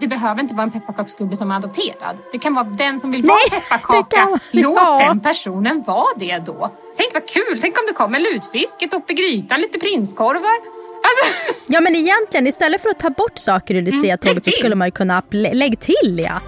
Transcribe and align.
Det 0.00 0.06
behöver 0.08 0.40
inte 0.42 0.54
vara 0.54 0.62
en 0.64 0.70
pepparkaksgubbe 0.70 1.36
som 1.36 1.50
är 1.50 1.56
adopterad. 1.56 2.16
Det 2.32 2.38
kan 2.38 2.54
vara 2.54 2.64
den 2.64 3.00
som 3.00 3.10
vill 3.10 3.22
vara 3.22 3.38
Nej, 3.50 3.60
pepparkaka. 3.60 4.02
det 4.10 4.16
kan- 4.16 4.38
Låt 4.52 4.78
ja. 4.82 4.98
den 5.08 5.20
personen 5.20 5.82
vara 5.86 6.06
det 6.16 6.38
då. 6.38 6.70
Tänk 6.96 7.14
vad 7.14 7.28
kul! 7.28 7.58
Tänk 7.60 7.78
om 7.78 7.84
det 7.88 7.92
kommer 7.94 8.18
lutfisk, 8.20 8.82
ett 8.82 8.94
upp 8.94 9.10
i 9.10 9.14
grytan, 9.14 9.60
lite 9.60 9.78
prinskorvar. 9.78 10.54
Alltså, 11.06 11.54
Ja 11.68 11.80
men 11.80 11.96
egentligen 11.96 12.46
istället 12.46 12.82
för 12.82 12.88
att 12.90 12.98
ta 12.98 13.10
bort 13.10 13.38
saker 13.38 13.74
ur 13.74 13.78
Mm, 13.80 13.90
Lucia-tåget 13.94 14.44
så 14.44 14.50
till. 14.50 14.52
skulle 14.52 14.74
man 14.74 14.86
ju 14.88 14.92
kunna 14.92 15.22
lä- 15.30 15.54
lägg 15.54 15.80
till 15.80 16.18
ja. 16.24 16.40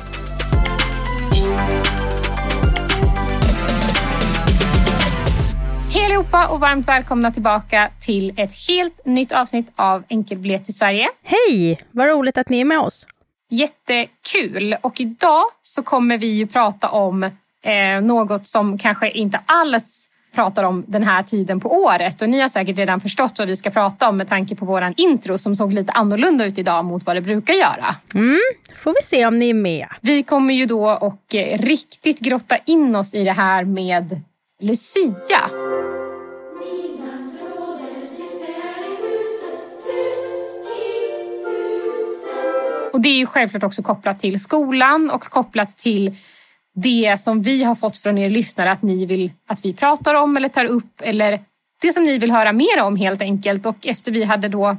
Hej 5.95 6.05
allihopa 6.05 6.47
och 6.49 6.61
varmt 6.61 6.89
välkomna 6.89 7.31
tillbaka 7.33 7.91
till 8.01 8.35
ett 8.37 8.69
helt 8.69 9.07
nytt 9.07 9.33
avsnitt 9.33 9.73
av 9.77 10.05
Enkelbiljett 10.09 10.65
till 10.65 10.75
Sverige. 10.75 11.09
Hej, 11.25 11.81
vad 11.91 12.09
roligt 12.09 12.39
att 12.39 12.49
ni 12.49 12.61
är 12.61 12.65
med 12.65 12.79
oss. 12.79 13.07
Jättekul! 13.51 14.77
Och 14.81 15.01
idag 15.01 15.45
så 15.63 15.83
kommer 15.83 16.19
vi 16.19 16.27
ju 16.27 16.47
prata 16.47 16.89
om 16.89 17.23
eh, 17.63 18.01
något 18.03 18.47
som 18.47 18.79
kanske 18.79 19.11
inte 19.11 19.41
alls 19.47 20.11
pratar 20.35 20.65
om 20.65 20.85
den 20.87 21.03
här 21.03 21.23
tiden 21.23 21.61
på 21.61 21.75
året. 21.75 22.23
Och 22.23 22.29
ni 22.29 22.41
har 22.41 22.49
säkert 22.49 22.79
redan 22.79 23.01
förstått 23.01 23.39
vad 23.39 23.49
vi 23.49 23.57
ska 23.57 23.71
prata 23.71 24.09
om 24.09 24.17
med 24.17 24.29
tanke 24.29 24.57
på 24.57 24.65
våran 24.65 24.95
intro 24.97 25.39
som 25.39 25.55
såg 25.55 25.73
lite 25.73 25.93
annorlunda 25.93 26.45
ut 26.45 26.59
idag 26.59 26.85
mot 26.85 27.07
vad 27.07 27.17
det 27.17 27.21
brukar 27.21 27.55
göra. 27.55 27.97
Får 28.77 28.95
vi 28.95 29.03
se 29.03 29.27
om 29.27 29.39
ni 29.39 29.51
är 29.51 29.55
med. 29.55 29.87
Vi 30.01 30.23
kommer 30.23 30.55
ju 30.55 30.67
då 30.67 30.91
och 30.91 31.35
eh, 31.35 31.59
riktigt 31.59 32.21
grotta 32.21 32.57
in 32.67 32.97
oss 32.97 33.15
i 33.15 33.25
det 33.25 33.33
här 33.33 33.65
med 33.65 34.21
Lucia. 34.61 35.51
Och 42.97 43.03
det 43.03 43.09
är 43.09 43.19
ju 43.19 43.27
självklart 43.27 43.63
också 43.63 43.83
kopplat 43.83 44.19
till 44.19 44.41
skolan 44.41 45.11
och 45.11 45.23
kopplat 45.23 45.79
till 45.79 46.15
det 46.75 47.21
som 47.21 47.43
vi 47.43 47.65
har 47.65 47.75
fått 47.75 47.97
från 47.97 48.19
er 48.19 48.31
lyssnare 48.31 48.71
att 48.71 48.83
ni 48.83 49.07
vill 49.07 49.33
att 49.49 49.65
vi 49.65 49.73
pratar 49.73 50.15
om 50.15 50.37
eller 50.37 50.49
tar 50.49 50.65
upp 50.65 51.01
eller 51.01 51.41
det 51.83 51.93
som 51.93 52.05
ni 52.05 52.19
vill 52.19 52.31
höra 52.31 52.53
mer 52.53 52.83
om 52.83 52.97
helt 52.97 53.21
enkelt. 53.21 53.67
Och 53.67 53.87
efter 53.87 54.13
vi 54.13 54.25
hade 54.25 54.49
då 54.49 54.77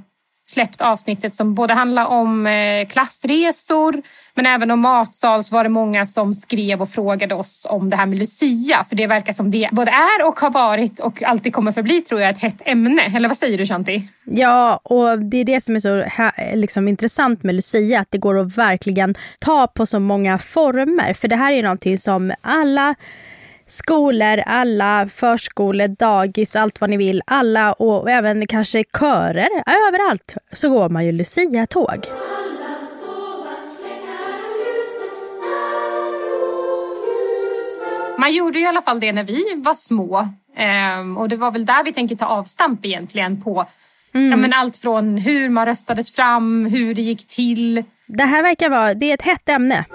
släppt 0.50 0.82
avsnittet 0.82 1.36
som 1.36 1.56
både 1.56 1.74
handlar 1.74 2.06
om 2.06 2.48
eh, 2.48 2.88
klassresor 2.88 4.02
men 4.38 4.46
även 4.46 4.72
om 4.72 4.80
matsal 4.80 5.44
så 5.44 5.56
var 5.56 5.64
det 5.64 5.70
många 5.70 6.06
som 6.06 6.34
skrev 6.34 6.82
och 6.82 6.90
frågade 6.90 7.36
oss 7.36 7.68
om 7.70 7.90
det 7.90 7.98
här 7.98 8.06
med 8.06 8.20
Lucia. 8.20 8.84
För 8.90 8.96
det 8.96 9.08
verkar 9.08 9.34
som 9.34 9.52
det 9.52 9.70
både 9.72 9.92
är 9.92 10.26
och 10.28 10.40
har 10.40 10.50
varit 10.50 11.00
och 11.00 11.24
alltid 11.24 11.54
kommer 11.54 11.72
förbli 11.72 12.02
tror 12.02 12.22
jag 12.22 12.30
ett 12.30 12.42
hett 12.42 12.62
ämne. 12.66 13.02
Eller 13.16 13.28
vad 13.28 13.38
säger 13.38 13.58
du 13.58 13.66
Shanti? 13.66 14.08
Ja, 14.24 14.80
och 14.84 15.20
det 15.20 15.38
är 15.38 15.44
det 15.44 15.62
som 15.62 15.76
är 15.76 15.80
så 15.80 16.04
liksom, 16.54 16.88
intressant 16.88 17.44
med 17.44 17.56
Lucia, 17.56 18.00
att 18.00 18.12
det 18.12 18.18
går 18.18 18.40
att 18.40 18.58
verkligen 18.58 19.16
ta 19.40 19.68
på 19.68 19.86
så 19.86 20.00
många 20.00 20.38
former. 20.38 21.14
För 21.14 21.28
det 21.28 21.36
här 21.36 21.52
är 21.52 21.56
ju 21.56 21.62
någonting 21.62 21.98
som 21.98 22.34
alla 22.42 22.96
skolor, 23.68 24.44
alla 24.46 25.08
förskolor, 25.08 25.88
dagis, 25.88 26.56
allt 26.56 26.82
vad 26.82 26.90
ni 26.90 26.98
vill, 26.98 27.22
alla 27.28 27.74
och 27.74 28.10
även 28.10 28.48
kanske 28.48 28.84
körer, 29.00 29.50
överallt 29.88 30.36
så 30.52 30.70
går 30.70 30.90
man 30.90 31.06
ju 31.06 31.12
Lucia-tåg. 31.12 32.08
Man 38.20 38.34
gjorde 38.34 38.60
i 38.60 38.66
alla 38.66 38.82
fall 38.82 39.00
det 39.00 39.12
när 39.12 39.24
vi 39.24 39.44
var 39.56 39.74
små. 39.74 40.30
Ehm, 40.56 41.18
och 41.18 41.30
det 41.30 41.36
var 41.36 41.52
väl 41.52 41.66
där 41.66 41.84
vi 41.84 41.94
tänker 41.94 42.16
ta 42.16 42.26
avstamp 42.26 42.86
egentligen 42.86 43.42
på 43.42 43.66
ja, 44.12 44.38
men 44.38 44.54
allt 44.54 44.78
från 44.78 45.18
hur 45.18 45.50
man 45.50 45.66
röstades 45.66 46.16
fram, 46.16 46.66
hur 46.66 46.94
det 46.94 47.02
gick 47.02 47.28
till. 47.28 47.84
Det 48.06 48.24
här 48.24 48.44
verkar 48.44 48.70
vara, 48.70 48.94
det 48.94 49.10
är 49.10 49.14
ett 49.14 49.22
hett 49.22 49.50
ämne. 49.50 49.86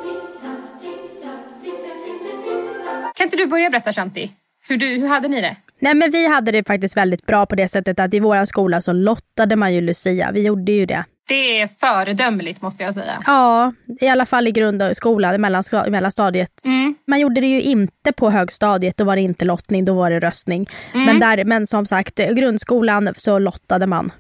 Kan 3.23 3.27
inte 3.27 3.37
du 3.37 3.47
börja 3.47 3.70
berätta 3.70 3.92
Shanti? 3.92 4.31
Hur, 4.69 4.77
du, 4.77 4.87
hur 4.87 5.09
hade 5.09 5.28
ni 5.28 5.41
det? 5.41 5.56
Nej 5.78 5.95
men 5.95 6.11
vi 6.11 6.28
hade 6.28 6.53
det 6.53 6.66
faktiskt 6.66 6.97
väldigt 6.97 7.27
bra 7.27 7.47
på 7.47 7.55
det 7.55 7.69
sättet 7.69 8.00
att 8.00 8.15
i 8.15 8.21
vår 8.21 8.44
skola 8.44 8.81
så 8.81 8.93
lottade 8.93 9.56
man 9.56 9.75
ju 9.75 9.81
Lucia, 9.81 10.31
vi 10.33 10.43
gjorde 10.43 10.72
ju 10.72 10.87
det. 10.87 11.05
Det 11.28 11.60
är 11.60 11.66
föredömligt 11.66 12.62
måste 12.62 12.83
jag 12.83 12.94
säga. 12.94 13.22
Ja, 13.27 13.72
i 14.00 14.09
alla 14.09 14.27
fall 14.27 14.49
i 14.49 14.53
grundskolan, 14.53 15.34
i 15.34 15.38
mellanska- 15.38 15.87
i 15.87 15.91
mellanstadiet. 15.91 16.50
Mm. 16.65 16.94
Man 17.06 17.21
gjorde 17.21 17.41
det 17.41 17.47
ju 17.47 17.60
inte 17.62 18.12
på 18.12 18.31
högstadiet, 18.31 18.97
då 18.97 19.05
var 19.05 19.16
det 19.16 19.22
inte 19.22 19.44
lottning, 19.44 19.84
då 19.84 19.94
var 19.94 20.10
det 20.10 20.21
röstning. 20.21 20.69
Mm. 20.94 21.06
Men, 21.06 21.21
där, 21.21 21.44
men 21.44 21.66
som 21.66 21.87
sagt, 21.87 22.21
i 22.21 22.34
grundskolan 22.34 23.10
så 23.16 23.39
lottade 23.39 23.87
man. 23.87 24.12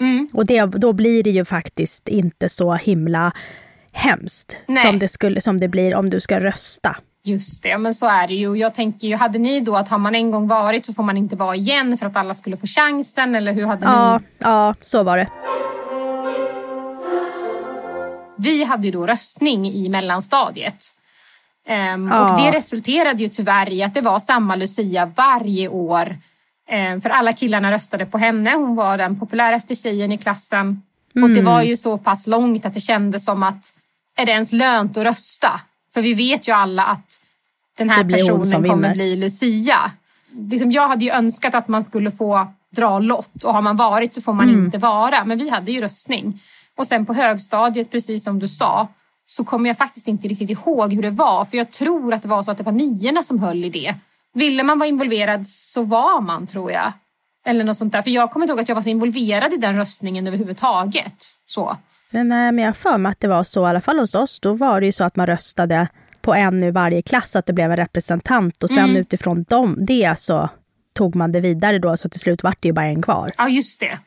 Mm. 0.00 0.28
Och 0.32 0.46
det, 0.46 0.64
då 0.64 0.92
blir 0.92 1.22
det 1.22 1.30
ju 1.30 1.44
faktiskt 1.44 2.08
inte 2.08 2.48
så 2.48 2.74
himla 2.74 3.32
hemskt 3.92 4.58
Nej. 4.66 4.76
som 4.82 4.98
det, 4.98 5.08
skulle, 5.08 5.40
som 5.40 5.60
det 5.60 5.68
blir 5.68 5.94
om 5.94 6.10
du 6.10 6.20
ska 6.20 6.40
rösta. 6.40 6.96
Just 7.26 7.62
det, 7.62 7.78
men 7.78 7.94
så 7.94 8.06
är 8.08 8.26
det 8.28 8.34
ju. 8.34 8.56
Jag 8.56 8.74
tänker 8.74 9.08
ju, 9.08 9.16
hade 9.16 9.38
ni 9.38 9.60
då 9.60 9.76
att 9.76 9.88
har 9.88 9.98
man 9.98 10.14
en 10.14 10.30
gång 10.30 10.48
varit 10.48 10.84
så 10.84 10.92
får 10.92 11.02
man 11.02 11.16
inte 11.16 11.36
vara 11.36 11.54
igen 11.56 11.98
för 11.98 12.06
att 12.06 12.16
alla 12.16 12.34
skulle 12.34 12.56
få 12.56 12.66
chansen 12.66 13.34
eller 13.34 13.52
hur 13.52 13.66
hade 13.66 13.86
Ja, 13.86 14.18
ni? 14.18 14.24
ja, 14.38 14.74
så 14.80 15.02
var 15.02 15.16
det. 15.16 15.28
Vi 18.38 18.64
hade 18.64 18.86
ju 18.86 18.92
då 18.92 19.06
röstning 19.06 19.66
i 19.66 19.88
mellanstadiet. 19.88 20.76
Ehm, 21.68 22.08
Ja. 22.08 22.30
Och 22.32 22.40
det 22.40 22.50
resulterade 22.52 23.22
ju 23.22 23.28
tyvärr 23.28 23.72
i 23.72 23.82
att 23.82 23.94
det 23.94 24.00
var 24.00 24.18
samma 24.18 24.56
Lucia 24.56 25.12
varje 25.16 25.68
år. 25.68 26.16
Ehm, 26.68 27.00
för 27.00 27.10
alla 27.10 27.32
killarna 27.32 27.72
röstade 27.72 28.06
på 28.06 28.18
henne. 28.18 28.54
Hon 28.54 28.76
var 28.76 28.98
den 28.98 29.20
populäraste 29.20 29.74
tjejen 29.74 30.12
i 30.12 30.18
klassen. 30.18 30.82
Och 31.14 31.18
Mm. 31.18 31.34
det 31.34 31.42
var 31.42 31.62
ju 31.62 31.76
så 31.76 31.98
pass 31.98 32.26
långt 32.26 32.66
att 32.66 32.74
det 32.74 32.80
kändes 32.80 33.24
som 33.24 33.42
att 33.42 33.64
är 34.18 34.26
det 34.26 34.32
ens 34.32 34.52
lönt 34.52 34.96
att 34.96 35.04
rösta? 35.04 35.60
För 35.96 36.02
vi 36.02 36.14
vet 36.14 36.48
ju 36.48 36.52
alla 36.52 36.84
att 36.84 37.20
den 37.78 37.90
här 37.90 38.04
personen 38.04 38.64
kommer 38.64 38.74
vinner. 38.74 38.94
bli 38.94 39.16
Lucia. 39.16 39.90
Liksom 40.50 40.72
jag 40.72 40.88
hade 40.88 41.04
ju 41.04 41.10
önskat 41.10 41.54
att 41.54 41.68
man 41.68 41.84
skulle 41.84 42.10
få 42.10 42.52
dra 42.76 42.98
lott 42.98 43.44
och 43.44 43.52
har 43.52 43.62
man 43.62 43.76
varit 43.76 44.14
så 44.14 44.20
får 44.20 44.32
man 44.32 44.48
Mm. 44.48 44.64
inte 44.64 44.78
vara. 44.78 45.24
Men 45.24 45.38
vi 45.38 45.48
hade 45.48 45.72
ju 45.72 45.80
röstning. 45.80 46.40
Och 46.76 46.86
sen 46.86 47.06
på 47.06 47.14
högstadiet, 47.14 47.90
precis 47.90 48.24
som 48.24 48.38
du 48.38 48.48
sa, 48.48 48.88
så 49.26 49.44
kommer 49.44 49.70
jag 49.70 49.78
faktiskt 49.78 50.08
inte 50.08 50.28
riktigt 50.28 50.50
ihåg 50.50 50.92
hur 50.92 51.02
det 51.02 51.10
var. 51.10 51.44
För 51.44 51.56
jag 51.56 51.70
tror 51.70 52.14
att 52.14 52.22
det 52.22 52.28
var 52.28 52.42
så 52.42 52.50
att 52.50 52.58
det 52.58 52.64
var 52.64 52.72
niorna 52.72 53.22
som 53.22 53.38
höll 53.38 53.64
i 53.64 53.70
det. 53.70 53.94
Ville 54.34 54.62
man 54.62 54.78
vara 54.78 54.88
involverad 54.88 55.46
så 55.46 55.82
var 55.82 56.20
man, 56.20 56.46
tror 56.46 56.72
jag. 56.72 56.92
Eller 57.46 57.64
något 57.64 57.76
sånt 57.76 57.92
där. 57.92 58.02
För 58.02 58.10
jag 58.10 58.30
kommer 58.30 58.44
inte 58.44 58.52
ihåg 58.52 58.60
att 58.60 58.68
jag 58.68 58.74
var 58.74 58.82
så 58.82 58.88
involverad 58.88 59.52
i 59.52 59.56
den 59.56 59.76
röstningen 59.76 60.26
överhuvudtaget. 60.26 61.24
Så. 61.46 61.76
Men, 62.10 62.28
nej, 62.28 62.52
men 62.52 62.58
jag 62.64 62.68
har 62.68 62.72
för 62.74 62.98
mig 62.98 63.10
att 63.10 63.20
det 63.20 63.28
var 63.28 63.44
så, 63.44 63.66
i 63.66 63.68
alla 63.68 63.80
fall 63.80 63.98
hos 63.98 64.14
oss, 64.14 64.40
då 64.40 64.52
var 64.54 64.80
det 64.80 64.86
ju 64.86 64.92
så 64.92 65.04
att 65.04 65.16
man 65.16 65.26
röstade 65.26 65.88
på 66.20 66.34
en 66.34 66.62
i 66.62 66.70
varje 66.70 67.02
klass, 67.02 67.36
att 67.36 67.46
det 67.46 67.52
blev 67.52 67.70
en 67.70 67.76
representant 67.76 68.62
och 68.62 68.70
sen 68.70 68.84
Mm. 68.84 68.96
utifrån 68.96 69.42
dem, 69.48 69.76
det 69.86 70.18
så 70.18 70.48
tog 70.94 71.14
man 71.14 71.32
det 71.32 71.40
vidare 71.40 71.78
då, 71.78 71.96
så 71.96 72.08
till 72.08 72.20
slut 72.20 72.42
vart 72.42 72.62
det 72.62 72.68
ju 72.68 72.72
bara 72.72 72.86
en 72.86 73.02
kvar. 73.02 73.28
Ja, 73.38 73.48
just 73.48 73.80
det. 73.80 73.98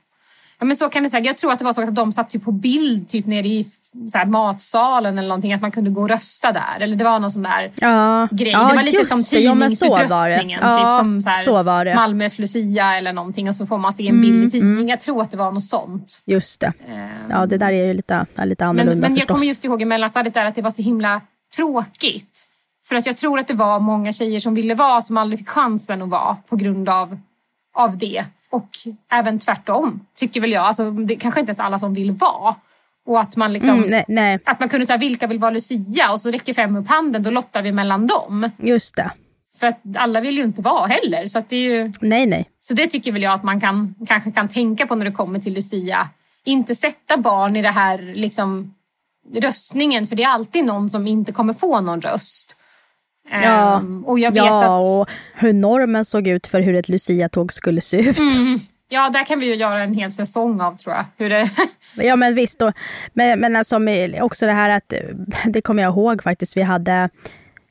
Ja, 0.59 0.65
men 0.65 0.75
så 0.77 0.89
kan 0.89 1.03
det 1.03 1.09
säga. 1.09 1.23
Jag 1.23 1.37
tror 1.37 1.51
att 1.51 1.59
det 1.59 1.65
var 1.65 1.73
så 1.73 1.81
att 1.83 1.95
de 1.95 2.11
satt 2.13 2.29
typ 2.29 2.43
på 2.43 2.51
bild 2.51 3.09
typ 3.09 3.25
nere 3.25 3.47
i 3.47 3.67
så 4.11 4.17
här, 4.17 4.25
matsalen 4.25 5.17
eller 5.17 5.27
någonting. 5.27 5.53
Att 5.53 5.61
man 5.61 5.71
kunde 5.71 5.89
gå 5.89 6.01
och 6.01 6.09
rösta 6.09 6.51
där. 6.51 6.77
Eller 6.79 6.95
det 6.95 7.03
var 7.03 7.19
någon 7.19 7.31
sån 7.31 7.43
där 7.43 7.71
Ja, 7.81 8.27
grej. 8.31 8.51
ja 8.51 8.67
det 8.69 8.75
var 8.75 8.83
lite 8.83 9.05
som 9.05 9.17
men 9.17 9.23
tidningsutrustningen. 9.69 10.59
Ja, 10.61 10.73
typ 10.73 10.99
som 10.99 11.21
så, 11.21 11.29
här, 11.29 11.43
så 11.43 11.63
var 11.63 11.85
det. 11.85 11.95
Malmös 11.95 12.39
Lucia 12.39 12.95
eller 12.97 13.13
någonting. 13.13 13.49
Och 13.49 13.55
så 13.55 13.65
får 13.65 13.77
man 13.77 13.93
se 13.93 14.07
en 14.07 14.21
bild 14.21 14.47
i 14.47 14.49
tidningen. 14.49 14.87
Jag 14.87 14.99
tror 14.99 15.21
att 15.21 15.31
det 15.31 15.37
var 15.37 15.51
något 15.51 15.63
sånt. 15.63 16.21
Just 16.25 16.59
det. 16.59 16.73
Ehm, 16.89 17.09
Ja, 17.29 17.45
det 17.45 17.57
där 17.57 17.71
är 17.71 17.85
ju 17.87 17.93
lite, 17.93 18.25
ja, 18.35 18.45
lite 18.45 18.63
men 18.63 18.69
annorlunda 18.69 19.01
men 19.07 19.11
jag 19.15 19.21
förstås. 19.21 19.35
kommer 19.35 19.47
just 19.47 19.65
ihåg 19.65 19.81
i 19.81 19.85
mellanstadiet 19.85 20.33
där 20.33 20.45
att 20.45 20.55
det 20.55 20.61
var 20.61 20.71
så 20.71 20.81
himla 20.81 21.21
tråkigt. 21.55 22.45
För 22.85 22.95
att 22.95 23.05
jag 23.05 23.17
tror 23.17 23.39
att 23.39 23.47
det 23.47 23.53
var 23.53 23.79
många 23.79 24.11
tjejer 24.11 24.39
som 24.39 24.53
ville 24.53 24.75
vara 24.75 25.01
som 25.01 25.17
aldrig 25.17 25.39
fick 25.39 25.49
chansen 25.49 26.01
att 26.01 26.09
vara 26.09 26.37
på 26.49 26.55
grund 26.55 26.89
av, 26.89 27.17
av 27.75 27.97
det. 27.97 28.25
Och 28.51 28.69
även 29.11 29.39
tvärtom, 29.39 29.99
tycker 30.15 30.41
väl 30.41 30.51
jag. 30.51 30.63
Alltså, 30.65 30.91
det 30.91 31.15
kanske 31.15 31.39
inte 31.39 31.49
ens 31.49 31.59
alla 31.59 31.79
som 31.79 31.93
vill 31.93 32.11
vara. 32.11 32.55
Och 33.09 33.19
att 33.19 33.35
man 33.35 33.53
liksom... 33.53 33.69
Mm, 33.69 33.89
nej, 33.89 34.05
nej, 34.07 34.39
Att 34.45 34.59
man 34.59 34.69
kunde 34.69 34.85
säga 34.85 34.97
vilka 34.97 35.27
vill 35.27 35.39
vara 35.39 35.51
Lucia 35.51 36.11
och 36.11 36.19
så 36.19 36.31
räcker 36.31 36.53
fem 36.53 36.75
upp 36.75 36.87
handen, 36.87 37.23
då 37.23 37.31
lottar 37.31 37.61
vi 37.61 37.71
mellan 37.71 38.07
dem. 38.07 38.49
just 38.57 38.95
det. 38.95 39.11
För 39.59 39.67
att 39.67 39.81
alla 39.95 40.21
vill 40.21 40.37
ju 40.37 40.43
inte 40.43 40.61
vara 40.61 40.87
heller. 40.87 41.25
Så, 41.25 41.39
att 41.39 41.49
det, 41.49 41.55
är 41.55 41.59
ju, 41.59 41.91
Nej, 42.01 42.25
nej. 42.25 42.49
så 42.61 42.73
det 42.73 42.87
tycker 42.87 43.11
väl 43.11 43.21
jag 43.23 43.33
att 43.33 43.43
man 43.43 43.61
kan, 43.61 43.95
kanske 44.07 44.31
kan 44.31 44.47
tänka 44.47 44.87
på 44.87 44.95
när 44.95 45.05
det 45.05 45.11
kommer 45.11 45.39
till 45.39 45.53
Lucia. 45.53 46.09
Inte 46.43 46.75
sätta 46.75 47.17
barn 47.17 47.55
i 47.55 47.61
det 47.61 47.69
här 47.69 48.13
liksom, 48.15 48.73
röstningen, 49.35 50.07
för 50.07 50.15
det 50.15 50.23
är 50.23 50.29
alltid 50.29 50.65
någon 50.65 50.89
som 50.89 51.07
inte 51.07 51.31
kommer 51.31 51.53
få 51.53 51.81
någon 51.81 52.01
röst. 52.01 52.57
Ja, 53.31 53.77
Ehm, 53.79 54.05
och 54.05 54.19
jag 54.19 54.31
vet 54.31 54.45
ja, 54.45 54.77
att... 54.79 54.85
och 54.85 55.09
hur 55.35 55.53
normen 55.53 56.05
såg 56.05 56.27
ut 56.27 56.47
för 56.47 56.61
hur 56.61 56.75
ett 56.75 56.89
Lucia-tåg 56.89 57.53
skulle 57.53 57.81
se 57.81 57.97
ut. 57.97 58.19
Mm, 58.19 58.59
ja, 58.89 59.09
där 59.09 59.25
kan 59.25 59.39
vi 59.39 59.45
ju 59.45 59.55
göra 59.55 59.83
en 59.83 59.93
hel 59.93 60.11
säsong 60.11 60.61
av 60.61 60.75
tror 60.75 60.95
jag. 60.95 61.05
Hur 61.17 61.29
det, 61.29 61.49
Ja 61.95 62.15
men 62.15 62.35
visst, 62.35 62.59
då, 62.59 62.71
men, 63.13 63.39
men 63.39 63.55
alltså 63.55 63.79
också 64.21 64.45
det 64.45 64.51
här 64.51 64.69
att, 64.69 64.93
eh, 64.93 64.99
det 65.45 65.61
kommer 65.61 65.83
jag 65.83 65.91
ihåg 65.91 66.23
faktiskt, 66.23 66.57
vi 66.57 66.61
hade 66.61 67.09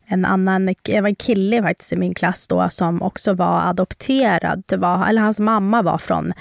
en 0.06 0.24
annan 0.24 0.74
en 0.84 1.14
kille 1.14 1.62
faktiskt 1.62 1.92
i 1.92 1.96
min 1.96 2.14
klass 2.14 2.48
då 2.48 2.68
som 2.70 3.02
också 3.02 3.34
var 3.34 3.60
adopterad. 3.60 4.62
Var, 4.76 5.08
eller 5.08 5.22
hans 5.22 5.40
mamma 5.40 5.82
var 5.82 5.98
från 5.98 6.32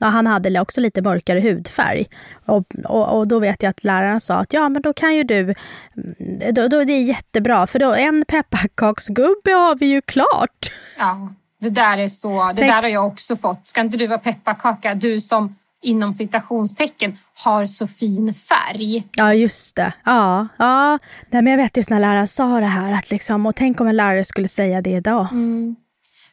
Ja, 0.00 0.06
han 0.06 0.26
hade 0.26 0.60
också 0.60 0.80
lite 0.80 1.02
mörkare 1.02 1.40
hudfärg. 1.40 2.06
Och, 2.46 2.64
och, 2.84 3.18
och, 3.18 3.28
då 3.28 3.38
vet 3.38 3.62
jag 3.62 3.70
att 3.70 3.84
läraren 3.84 4.20
sa 4.20 4.34
att 4.34 4.52
ja, 4.52 4.68
men 4.68 4.82
då 4.82 4.92
kan 4.92 5.16
ju 5.16 5.24
du... 5.24 5.40
Mm, 5.40 6.54
då, 6.54 6.68
då, 6.68 6.84
det 6.84 6.92
är 6.92 7.02
jättebra, 7.02 7.66
för 7.66 7.78
då 7.78 7.94
en 7.94 8.24
pepparkaksgubbe 8.28 9.50
har 9.50 9.74
vi 9.74 9.86
ju 9.86 10.02
klart. 10.02 10.72
Ja, 10.98 11.34
det 11.60 11.70
där 11.70 11.98
är 11.98 12.08
så... 12.08 12.46
Det 12.46 12.54
Tänk... 12.56 12.72
där 12.72 12.82
har 12.82 12.88
jag 12.88 13.06
också 13.06 13.36
fått. 13.36 13.66
Ska 13.66 13.80
inte 13.80 13.96
du 13.96 14.06
vara 14.06 14.18
pepparkaka? 14.18 14.94
Du 14.94 15.20
som 15.20 15.56
inom 15.82 16.12
citationstecken 16.14 17.18
har 17.44 17.66
så 17.66 17.86
fin 17.86 18.34
färg. 18.34 19.04
Ja, 19.12 19.34
just 19.34 19.76
det. 19.76 19.92
Ja, 20.04 20.48
ja. 20.58 20.98
Nej, 21.30 21.42
men 21.42 21.46
jag 21.46 21.58
vet 21.58 21.76
just 21.76 21.90
när 21.90 22.00
läraren 22.00 22.26
sa 22.26 22.60
det 22.60 22.66
här. 22.66 22.92
Att 22.92 23.10
liksom, 23.10 23.46
och 23.46 23.56
tänk 23.56 23.80
om 23.80 23.86
en 23.86 23.96
lärare 23.96 24.24
skulle 24.24 24.48
säga 24.48 24.80
det 24.80 24.90
idag. 24.90 25.28
Mm. 25.32 25.76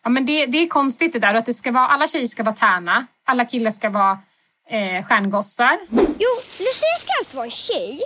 Ja, 0.04 0.10
men 0.10 0.26
det, 0.26 0.46
det 0.46 0.58
är 0.58 0.68
konstigt 0.68 1.14
det 1.14 1.20
där. 1.20 1.34
Att 1.34 1.46
det 1.46 1.54
ska 1.54 1.72
vara, 1.72 1.88
alla 1.88 2.08
tjejer 2.08 2.28
ska 2.28 2.44
vara 2.44 2.56
tärna. 2.56 3.08
Alla 3.26 3.46
killar 3.46 3.72
ska 3.72 3.90
vara 3.90 4.20
eh, 4.70 5.06
stjärngossar. 5.06 5.78
Jo, 5.92 6.32
Lucia 6.58 6.96
ska 7.00 7.12
alltid 7.20 7.36
vara 7.36 7.46
en 7.46 7.52
tjej. 7.52 8.02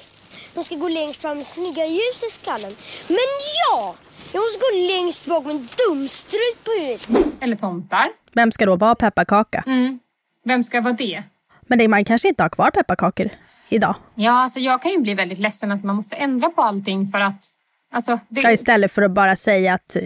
Hon 0.53 0.63
ska 0.63 0.75
gå 0.75 0.87
längst 0.87 1.21
fram 1.21 1.37
med 1.37 1.45
snygga 1.45 1.85
ljus 1.85 2.23
i 2.27 2.31
skallen. 2.31 2.71
Men 3.07 3.17
jag! 3.59 3.95
Jag 4.33 4.41
måste 4.41 4.59
gå 4.59 4.87
längst 4.87 5.25
bak 5.25 5.45
med 5.45 5.55
en 5.55 5.67
dumstrut 5.87 6.63
på 6.63 6.71
huvudet. 6.71 7.33
Eller 7.39 7.55
tomtar. 7.55 8.09
Vem 8.33 8.51
ska 8.51 8.65
då 8.65 8.75
vara 8.75 8.95
pepparkaka? 8.95 9.63
Mm. 9.67 9.99
Vem 10.45 10.63
ska 10.63 10.81
vara 10.81 10.93
det? 10.93 11.23
Men 11.61 11.77
det, 11.77 11.87
man 11.87 12.05
kanske 12.05 12.27
inte 12.27 12.43
har 12.43 12.49
kvar 12.49 12.71
pepparkakor 12.71 13.29
idag? 13.69 13.95
Ja, 14.15 14.31
alltså 14.31 14.59
jag 14.59 14.81
kan 14.81 14.91
ju 14.91 14.99
bli 14.99 15.13
väldigt 15.13 15.39
ledsen 15.39 15.71
att 15.71 15.83
man 15.83 15.95
måste 15.95 16.15
ändra 16.15 16.49
på 16.49 16.61
allting 16.61 17.07
för 17.07 17.19
att... 17.19 17.45
Alltså, 17.91 18.19
det... 18.29 18.41
ja, 18.41 18.51
istället 18.51 18.91
för 18.91 19.01
att 19.01 19.11
bara 19.11 19.35
säga 19.35 19.73
att 19.73 19.95
eh, 19.95 20.03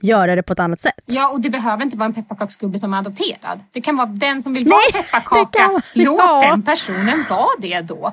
göra 0.00 0.36
det 0.36 0.42
på 0.42 0.52
ett 0.52 0.60
annat 0.60 0.80
sätt. 0.80 1.04
Ja, 1.06 1.28
och 1.28 1.40
det 1.40 1.50
behöver 1.50 1.84
inte 1.84 1.96
vara 1.96 2.06
en 2.06 2.14
pepparkaksgubbe 2.14 2.78
som 2.78 2.94
är 2.94 2.98
adopterad. 2.98 3.60
Det 3.72 3.80
kan 3.80 3.96
vara 3.96 4.06
den 4.06 4.42
som 4.42 4.54
vill 4.54 4.64
vara 4.64 4.80
Nej, 4.92 5.02
pepparkaka. 5.02 5.58
Kan... 5.58 5.80
Låt 5.94 6.18
ja. 6.24 6.40
den 6.50 6.62
personen 6.62 7.24
vara 7.30 7.50
det 7.58 7.80
då. 7.80 8.12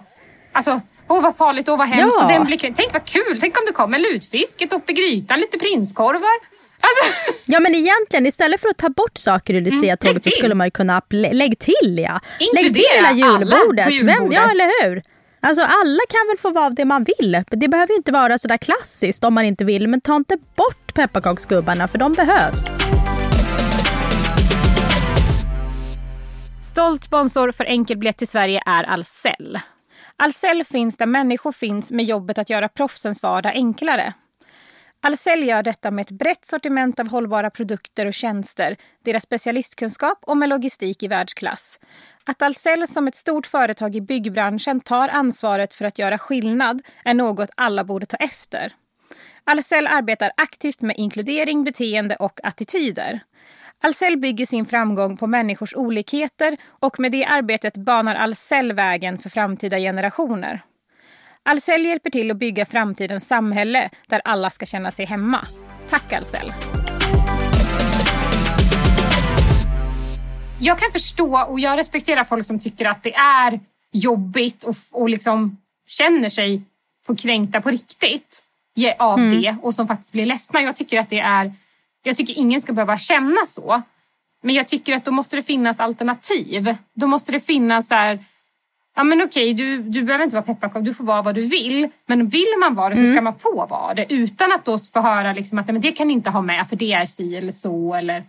Alltså, 0.52 0.82
åh 1.14 1.22
vad 1.22 1.36
farligt, 1.36 1.70
åh 1.70 1.78
vad 1.78 1.88
hemskt. 1.88 2.16
Ja. 2.20 2.26
Och 2.26 2.32
den 2.32 2.46
blir... 2.46 2.58
Tänk 2.58 2.94
vad 2.94 3.06
kul, 3.06 3.38
tänk 3.40 3.58
om 3.58 3.64
det 3.68 3.74
kommer 3.74 4.00
lutfisk, 4.00 4.62
ett 4.62 4.74
upp 4.74 4.90
i 4.90 4.94
grytan, 4.94 5.40
lite 5.40 5.58
prinskorvar. 5.58 6.38
Alltså. 6.86 7.34
Ja 7.46 7.60
men 7.60 7.76
egentligen 7.76 8.26
istället 8.26 8.62
för 8.62 8.70
att 8.70 8.78
ta 8.78 8.90
bort 8.90 9.18
saker 9.18 9.54
ur 9.54 9.62
Lucia-tåget 9.62 10.12
mm, 10.12 10.22
så 10.22 10.30
skulle 10.30 10.56
man 10.56 10.68
ju 10.68 10.72
kunna 10.72 11.02
lä 11.10 11.34
lägg 11.34 11.60
till 11.60 12.00
ja. 12.00 12.20
Inkludera 12.40 12.64
lägg 12.64 12.76
till 12.76 12.86
hela 12.96 13.12
julbordet. 13.12 13.88
Alla 13.88 14.04
Vem, 14.04 14.32
ja 14.32 14.42
eller 14.42 14.84
hur. 14.84 15.04
Alltså 15.42 15.62
alla 15.62 16.04
kan 16.10 16.28
väl 16.30 16.38
få 16.38 16.50
vara 16.50 16.70
det 16.70 16.86
man 16.86 17.06
vill. 17.18 17.44
Det 17.48 17.68
behöver 17.68 17.94
ju 17.94 17.98
inte 17.98 18.12
vara 18.12 18.38
sådär 18.38 18.58
klassiskt 18.58 19.24
om 19.24 19.34
man 19.34 19.46
inte 19.46 19.64
vill. 19.64 19.88
Men 19.88 20.02
ta 20.02 20.16
inte 20.16 20.38
bort 20.56 20.94
pepparkaksgubbarna 20.94 21.88
för 21.88 21.98
de 21.98 22.14
behövs. 22.14 22.68
Stolt 26.62 27.04
sponsor 27.04 27.52
för 27.52 27.66
enkelbiljett 27.66 28.18
till 28.18 28.28
Sverige 28.28 28.62
är 28.66 28.84
Ahlsell. 28.84 29.60
Ahlsell 30.18 30.64
finns 30.64 30.98
där 30.98 31.06
människor 31.06 31.52
finns 31.52 31.92
med 31.92 32.06
jobbet 32.06 32.38
att 32.38 32.50
göra 32.50 32.70
proffsens 32.70 33.24
vardag 33.24 33.54
enklare. 33.56 34.14
Ahlsell 35.06 35.44
gör 35.44 35.64
detta 35.64 35.92
med 35.92 36.02
ett 36.02 36.12
brett 36.12 36.46
sortiment 36.46 37.00
av 37.00 37.08
hållbara 37.08 37.50
produkter 37.50 38.06
och 38.06 38.14
tjänster, 38.14 38.76
deras 39.06 39.24
specialistkunskap 39.24 40.20
och 40.22 40.38
med 40.38 40.50
logistik 40.50 41.04
i 41.04 41.08
världsklass. 41.08 41.80
Att 42.26 42.42
Ahlsell 42.42 42.88
som 42.88 43.08
ett 43.08 43.16
stort 43.16 43.46
företag 43.46 43.96
i 43.96 44.02
byggbranschen 44.02 44.80
tar 44.80 45.08
ansvaret 45.10 45.74
för 45.74 45.86
att 45.86 46.00
göra 46.00 46.18
skillnad 46.18 46.82
är 47.06 47.14
något 47.14 47.50
alla 47.56 47.84
borde 47.84 48.06
ta 48.06 48.18
efter. 48.18 48.74
Ahlsell 49.44 49.88
arbetar 49.88 50.32
aktivt 50.38 50.82
med 50.82 50.96
inkludering, 50.98 51.64
beteende 51.64 52.16
och 52.16 52.40
attityder. 52.44 53.20
Ahlsell 53.86 54.18
bygger 54.18 54.46
sin 54.46 54.66
framgång 54.66 55.18
på 55.18 55.28
människors 55.28 55.76
olikheter 55.76 56.58
och 56.70 57.00
med 57.00 57.12
det 57.12 57.26
arbetet 57.26 57.78
banar 57.78 58.16
Ahlsell 58.16 58.74
vägen 58.74 59.18
för 59.18 59.30
framtida 59.30 59.78
generationer. 59.78 60.62
Ahlsell 61.44 61.86
hjälper 61.86 62.10
till 62.10 62.32
att 62.32 62.38
bygga 62.38 62.66
framtidens 62.66 63.28
samhälle 63.28 63.90
där 64.08 64.22
alla 64.26 64.50
ska 64.50 64.66
känna 64.66 64.92
sig 64.92 65.06
hemma. 65.06 65.48
Tack 65.90 66.14
Ahlsell! 66.14 66.54
Jag 70.60 70.80
kan 70.80 70.92
förstå 70.92 71.42
och 71.42 71.60
jag 71.60 71.78
respekterar 71.78 72.24
folk 72.24 72.46
som 72.46 72.60
tycker 72.60 72.86
att 72.86 73.04
det 73.04 73.16
är 73.16 73.60
jobbigt 73.92 74.64
och, 74.64 74.76
och 74.92 75.10
liksom 75.10 75.58
känner 75.88 76.30
sig 76.30 76.62
på 77.08 77.16
kränkta 77.16 77.62
på 77.62 77.70
riktigt 77.70 78.44
av 79.00 79.20
mm. 79.20 79.42
det 79.42 79.56
och 79.62 79.74
som 79.76 79.88
faktiskt 79.88 80.12
blir 80.12 80.26
ledsna. 80.26 80.62
Jag 80.62 80.76
tycker 80.76 81.00
att 81.00 81.10
det 81.10 81.20
är... 81.20 81.54
Jag 82.04 82.16
tycker 82.16 82.38
ingen 82.38 82.62
ska 82.62 82.74
behöva 82.74 82.98
känna 82.98 83.46
så. 83.46 83.82
Men 84.44 84.56
jag 84.56 84.68
tycker 84.68 84.96
att 84.96 85.06
då 85.06 85.12
måste 85.12 85.36
det 85.36 85.42
finnas 85.42 85.80
alternativ. 85.80 86.76
Då 86.94 87.08
måste 87.08 87.32
det 87.32 87.40
finnas 87.40 87.88
så 87.88 87.96
här, 87.96 88.20
ja 88.96 89.04
men 89.04 89.22
okej, 89.22 89.54
du, 89.54 89.78
du 89.78 90.04
behöver 90.04 90.24
inte 90.24 90.36
vara 90.36 90.46
pepparkaka, 90.46 90.80
du 90.80 90.94
får 90.94 91.04
vara 91.04 91.22
vad 91.22 91.36
du 91.36 91.42
vill. 91.42 91.90
Men 92.06 92.28
vill 92.28 92.54
man 92.60 92.76
vara 92.76 92.90
det 92.90 92.96
så 92.96 93.02
ska 93.02 93.12
mm. 93.12 93.24
man 93.24 93.36
få 93.36 93.66
vara 93.66 93.94
det 93.94 94.14
utan 94.14 94.52
att 94.52 94.66
då 94.66 94.78
få 94.78 95.00
höra 95.00 95.34
liksom 95.34 95.60
att 95.60 95.68
men 95.68 95.82
det 95.82 95.92
kan 95.92 96.08
ni 96.08 96.14
inte 96.14 96.30
ha 96.30 96.42
med 96.42 96.68
för 96.68 96.76
det 96.76 96.94
är 96.94 97.06
si 97.06 97.38
eller 97.38 97.52
så. 97.52 97.94
Eller... 97.94 98.24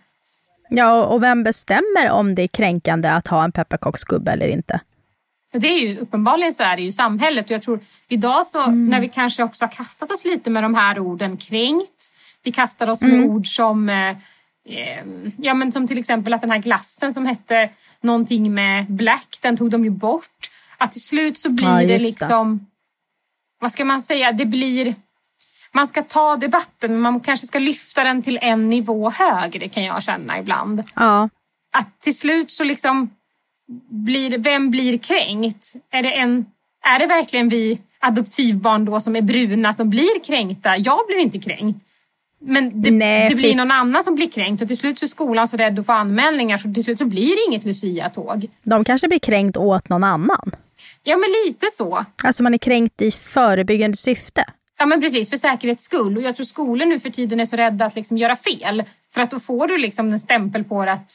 Ja, 0.68 1.04
och 1.04 1.22
vem 1.22 1.42
bestämmer 1.42 2.10
om 2.10 2.34
det 2.34 2.42
är 2.42 2.48
kränkande 2.48 3.08
att 3.08 3.26
ha 3.26 3.44
en 3.44 3.52
pepparkaksgubbe 3.52 4.32
eller 4.32 4.48
inte? 4.48 4.80
Det 5.52 5.68
är 5.68 5.80
ju, 5.80 5.98
uppenbarligen 5.98 6.52
så 6.52 6.62
är 6.62 6.76
det 6.76 6.82
ju 6.82 6.92
samhället 6.92 7.44
och 7.44 7.50
jag 7.50 7.62
tror 7.62 7.80
idag 8.08 8.46
så 8.46 8.62
mm. 8.62 8.88
när 8.88 9.00
vi 9.00 9.08
kanske 9.08 9.42
också 9.42 9.64
har 9.64 9.70
kastat 9.70 10.10
oss 10.10 10.24
lite 10.24 10.50
med 10.50 10.62
de 10.62 10.74
här 10.74 10.98
orden 10.98 11.36
kränkt. 11.36 12.13
Vi 12.44 12.52
kastar 12.52 12.88
oss 12.88 13.02
mm. 13.02 13.16
med 13.16 13.30
ord 13.30 13.46
som 13.46 13.88
eh, 13.88 14.10
eh, 14.68 15.04
ja 15.36 15.54
men 15.54 15.72
som 15.72 15.86
till 15.86 15.98
exempel 15.98 16.34
att 16.34 16.40
den 16.40 16.50
här 16.50 16.58
glassen 16.58 17.14
som 17.14 17.26
hette 17.26 17.70
någonting 18.00 18.54
med 18.54 18.92
black, 18.92 19.38
den 19.42 19.56
tog 19.56 19.70
de 19.70 19.84
ju 19.84 19.90
bort 19.90 20.50
att 20.78 20.92
till 20.92 21.02
slut 21.02 21.36
så 21.36 21.50
blir 21.50 21.80
ja, 21.80 21.86
det 21.86 21.98
liksom, 21.98 22.58
det. 22.58 22.64
vad 23.60 23.72
ska 23.72 23.84
man 23.84 24.02
säga, 24.02 24.32
det 24.32 24.46
blir, 24.46 24.94
man 25.72 25.88
ska 25.88 26.02
ta 26.02 26.36
debatten 26.36 26.92
men 26.92 27.00
man 27.00 27.20
kanske 27.20 27.46
ska 27.46 27.58
lyfta 27.58 28.04
den 28.04 28.22
till 28.22 28.38
en 28.42 28.68
nivå 28.68 29.10
högre 29.10 29.68
kan 29.68 29.84
jag 29.84 30.02
känna 30.02 30.38
ibland. 30.38 30.82
Ja. 30.94 31.28
Att 31.72 32.00
till 32.00 32.18
slut 32.18 32.50
så 32.50 32.64
liksom 32.64 33.10
blir, 33.88 34.38
vem 34.38 34.70
blir 34.70 34.98
kränkt? 34.98 35.74
Är 35.90 36.02
det, 36.02 36.12
en, 36.12 36.46
är 36.84 36.98
det 36.98 37.06
verkligen 37.06 37.48
vi 37.48 37.80
adoptivbarn 37.98 38.84
då 38.84 39.00
som 39.00 39.16
är 39.16 39.22
bruna 39.22 39.72
som 39.72 39.90
blir 39.90 40.24
kränkta? 40.24 40.76
Jag 40.76 41.06
blir 41.06 41.18
inte 41.18 41.38
kränkt. 41.38 41.86
Men 42.46 42.82
det, 42.82 42.90
Nej, 42.90 43.28
det 43.28 43.34
blir 43.34 43.54
någon 43.54 43.70
annan 43.70 44.04
som 44.04 44.14
blir 44.14 44.28
kränkt 44.28 44.62
och 44.62 44.68
till 44.68 44.78
slut 44.78 44.98
så 44.98 45.04
är 45.04 45.08
skolan 45.08 45.48
så 45.48 45.56
rädd 45.56 45.78
att 45.78 45.86
få 45.86 45.92
anmälningar 45.92 46.58
så 46.58 46.72
till 46.72 46.84
slut 46.84 46.98
så 46.98 47.04
blir 47.04 47.28
det 47.28 47.44
inget 47.48 47.64
Lucia-tåg. 47.64 48.46
De 48.62 48.84
kanske 48.84 49.08
blir 49.08 49.18
kränkt 49.18 49.56
åt 49.56 49.88
någon 49.88 50.04
annan. 50.04 50.50
Ja, 51.02 51.16
men 51.16 51.30
lite 51.46 51.66
så. 51.72 52.04
Alltså 52.24 52.42
man 52.42 52.54
är 52.54 52.58
kränkt 52.58 53.02
i 53.02 53.10
förebyggande 53.10 53.96
syfte. 53.96 54.44
Ja, 54.78 54.86
men 54.86 55.00
precis. 55.00 55.30
För 55.30 55.36
säkerhets 55.36 55.82
skull. 55.84 56.16
Och 56.16 56.22
jag 56.22 56.36
tror 56.36 56.44
skolor 56.44 56.86
nu 56.86 57.00
för 57.00 57.10
tiden 57.10 57.40
är 57.40 57.44
så 57.44 57.56
rädda 57.56 57.84
att 57.84 57.96
liksom 57.96 58.16
göra 58.16 58.36
fel. 58.36 58.82
För 59.14 59.20
att 59.22 59.30
då 59.30 59.40
får 59.40 59.66
du 59.66 59.78
liksom 59.78 60.12
en 60.12 60.20
stämpel 60.20 60.64
på 60.64 60.80
att 60.80 61.10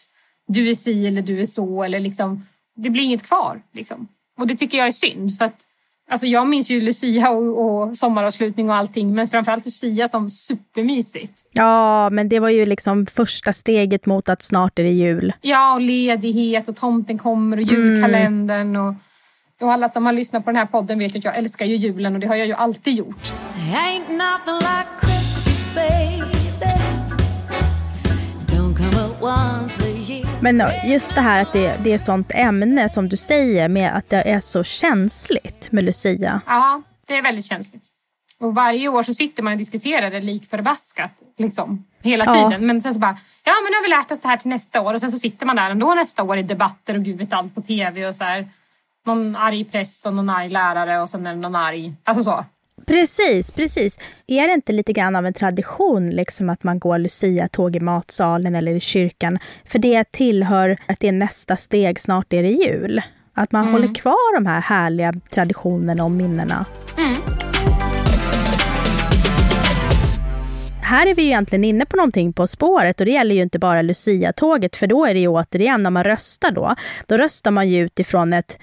du 0.48 0.70
är 0.70 0.74
si 0.74 1.08
eller 1.08 1.22
du 1.22 1.42
är 1.42 1.46
så. 1.46 1.84
Eller 1.84 2.00
liksom, 2.00 2.46
det 2.76 2.90
blir 2.90 3.04
inget 3.04 3.24
kvar. 3.24 3.62
Liksom. 3.74 4.08
Och 4.38 4.48
det 4.48 4.56
tycker 4.56 4.78
jag 4.78 4.88
är 4.88 4.92
synd. 4.92 5.38
För 5.38 5.46
att 5.46 5.66
Alltså 6.12 6.28
jag 6.28 6.48
minns 6.48 6.72
ju 6.72 6.82
Lucia 6.82 7.30
och, 7.30 7.66
och 7.66 7.98
sommaravslutning 7.98 8.70
och 8.70 8.76
allting 8.76 9.16
men 9.16 9.28
framförallt 9.28 9.66
Lucia 9.66 10.08
som 10.08 10.30
supermysigt. 10.30 11.34
Ja, 11.52 12.10
men 12.10 12.30
det 12.30 12.40
var 12.40 12.50
ju 12.50 12.66
liksom 12.66 13.06
första 13.06 13.54
steget 13.54 14.06
mot 14.06 14.30
att 14.30 14.42
snart 14.42 14.80
är 14.80 14.84
det 14.84 14.92
jul. 14.92 15.34
Ja, 15.42 15.74
och 15.74 15.82
ledighet 15.82 16.68
och 16.68 16.76
tomten 16.76 17.18
kommer 17.18 17.58
och 17.58 17.64
julkalendern 17.64 18.76
och 18.76 18.94
och 19.62 19.74
alla 19.74 19.90
som 19.90 20.06
har 20.06 20.14
lyssnat 20.14 20.46
på 20.46 20.50
den 20.52 20.58
här 20.58 20.66
podden 20.66 21.00
vet 21.00 21.16
att 21.16 21.24
jag 21.24 21.38
älskar 21.38 21.66
ju 21.66 21.76
julen 21.76 22.14
och 22.14 22.20
det 22.20 22.28
har 22.28 22.36
jag 22.36 22.48
ju 22.48 22.54
alltid 22.54 22.94
gjort. 22.94 23.34
Men 30.42 30.64
just 30.86 31.16
det 31.16 31.22
här 31.22 31.42
att 31.42 31.54
det, 31.54 31.78
det 31.84 31.94
är 31.94 31.98
sånt 31.98 32.32
ämne 32.34 32.90
som 32.90 33.10
du 33.10 33.18
säger 33.18 33.70
med 33.70 33.98
att 33.98 34.10
det 34.10 34.30
är 34.30 34.40
så 34.40 34.64
känsligt 34.64 35.72
med 35.72 35.84
Lucia. 35.84 36.42
Ja, 36.46 36.82
det 37.08 37.18
är 37.18 37.22
väldigt 37.22 37.46
känsligt. 37.46 37.88
Och 38.40 38.56
varje 38.56 38.88
år 38.88 39.04
så 39.04 39.14
sitter 39.14 39.44
man 39.44 39.54
och 39.54 39.60
diskuterar 39.60 40.12
det 40.12 40.20
lik 40.20 40.50
förbaskat. 40.50 41.12
Liksom, 41.38 41.86
hela 42.02 42.26
tiden. 42.26 42.52
Ja. 42.52 42.58
Men 42.60 42.82
sen 42.82 42.94
så 42.94 43.00
bara, 43.00 43.18
ja 43.44 43.54
men 43.64 43.72
nu 43.72 43.78
har 43.78 43.84
vi 43.84 43.90
lärt 43.90 44.12
oss 44.12 44.20
det 44.20 44.28
här 44.28 44.38
till 44.38 44.50
nästa 44.50 44.82
år. 44.82 44.94
Och 44.94 45.00
sen 45.00 45.12
så 45.12 45.18
sitter 45.18 45.46
man 45.46 45.56
där 45.56 45.70
ändå 45.70 45.94
nästa 45.94 46.24
år 46.24 46.38
i 46.38 46.44
debatter 46.44 46.98
och 46.98 47.04
gud 47.04 47.18
vet 47.18 47.34
allt 47.34 47.56
på 47.56 47.62
tv 47.62 48.08
och 48.08 48.16
så 48.16 48.24
här 48.24 48.48
någon 49.06 49.36
arg 49.36 49.66
präst 49.66 50.06
och 50.06 50.14
någon 50.14 50.30
arg 50.30 50.50
lärare 50.50 51.02
och 51.02 51.10
sen 51.10 51.26
är 51.26 51.30
det 51.30 51.40
någon 51.40 51.56
arg... 51.56 51.94
Alltså 52.04 52.24
så. 52.24 52.46
Precis, 52.88 53.52
precis. 53.52 54.00
Är 54.28 54.48
det 54.48 54.54
inte 54.54 54.72
lite 54.72 54.94
grann 54.94 55.16
av 55.16 55.26
en 55.26 55.34
tradition 55.34 56.08
liksom 56.08 56.50
att 56.50 56.64
man 56.64 56.80
går 56.80 56.98
Lucia-tåg 56.98 57.76
i 57.76 57.80
matsalen 57.80 58.56
eller 58.56 58.76
i 58.76 58.80
kyrkan? 58.80 59.40
För 59.66 59.80
det 59.80 60.12
tillhör 60.12 60.78
att 60.86 61.00
det 61.00 61.08
är 61.08 61.12
nästa 61.12 61.56
steg, 61.56 62.00
snart 62.00 62.34
är 62.34 62.44
det 62.44 62.50
jul. 62.50 63.02
Att 63.34 63.52
man 63.52 63.62
mm. 63.62 63.74
håller 63.74 63.96
kvar 63.96 64.36
de 64.36 64.46
här 64.46 64.62
härliga 64.62 65.14
traditionerna 65.30 66.04
och 66.04 66.12
minnena. 66.12 66.66
Mm. 66.98 67.16
här 70.90 71.08
är 71.08 71.16
vi 71.16 71.22
ju 71.22 71.28
egentligen 71.28 71.64
inne 71.64 71.86
på 71.86 71.98
någonting 71.98 72.34
på 72.34 72.48
spåret 72.48 73.00
och 73.00 73.06
det 73.06 73.12
gäller 73.12 73.36
ju 73.36 73.42
inte 73.42 73.60
bara 73.60 73.82
Lucia-tåget 73.82 74.76
för 74.76 74.88
då 74.88 75.06
är 75.06 75.14
det 75.14 75.20
ju 75.20 75.28
återigen 75.28 75.84
när 75.84 75.90
man 75.90 76.04
röstar 76.04 76.52
då, 76.52 76.76
då 77.08 77.18
röstar 77.18 77.52
man 77.52 77.70
ju 77.70 77.86
utifrån 77.86 78.34
ett 78.34 78.58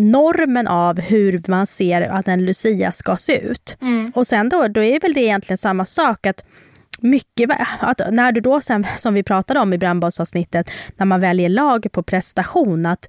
normen 0.00 0.66
av 0.66 1.00
hur 1.00 1.42
man 1.46 1.66
ser 1.66 2.02
att 2.02 2.28
en 2.28 2.44
Lucia 2.44 2.92
ska 2.92 3.16
se 3.16 3.38
ut. 3.38 3.76
Mm. 3.80 4.12
Och 4.14 4.26
sen 4.26 4.48
då, 4.48 4.68
då 4.68 4.82
är 4.82 5.00
väl 5.00 5.12
det 5.12 5.20
egentligen 5.20 5.58
samma 5.58 5.84
sak 5.84 6.26
att 6.26 6.44
mycket, 7.00 7.50
att 7.80 8.00
när 8.10 8.32
du 8.32 8.40
då 8.40 8.60
sen, 8.60 8.86
som 8.96 9.14
vi 9.14 9.22
pratade 9.22 9.60
om 9.60 9.72
i 9.72 9.78
brännbollsavsnittet, 9.78 10.70
när 10.96 11.06
man 11.06 11.20
väljer 11.20 11.48
lag 11.48 11.86
på 11.92 12.02
prestation, 12.02 12.86
att 12.86 13.08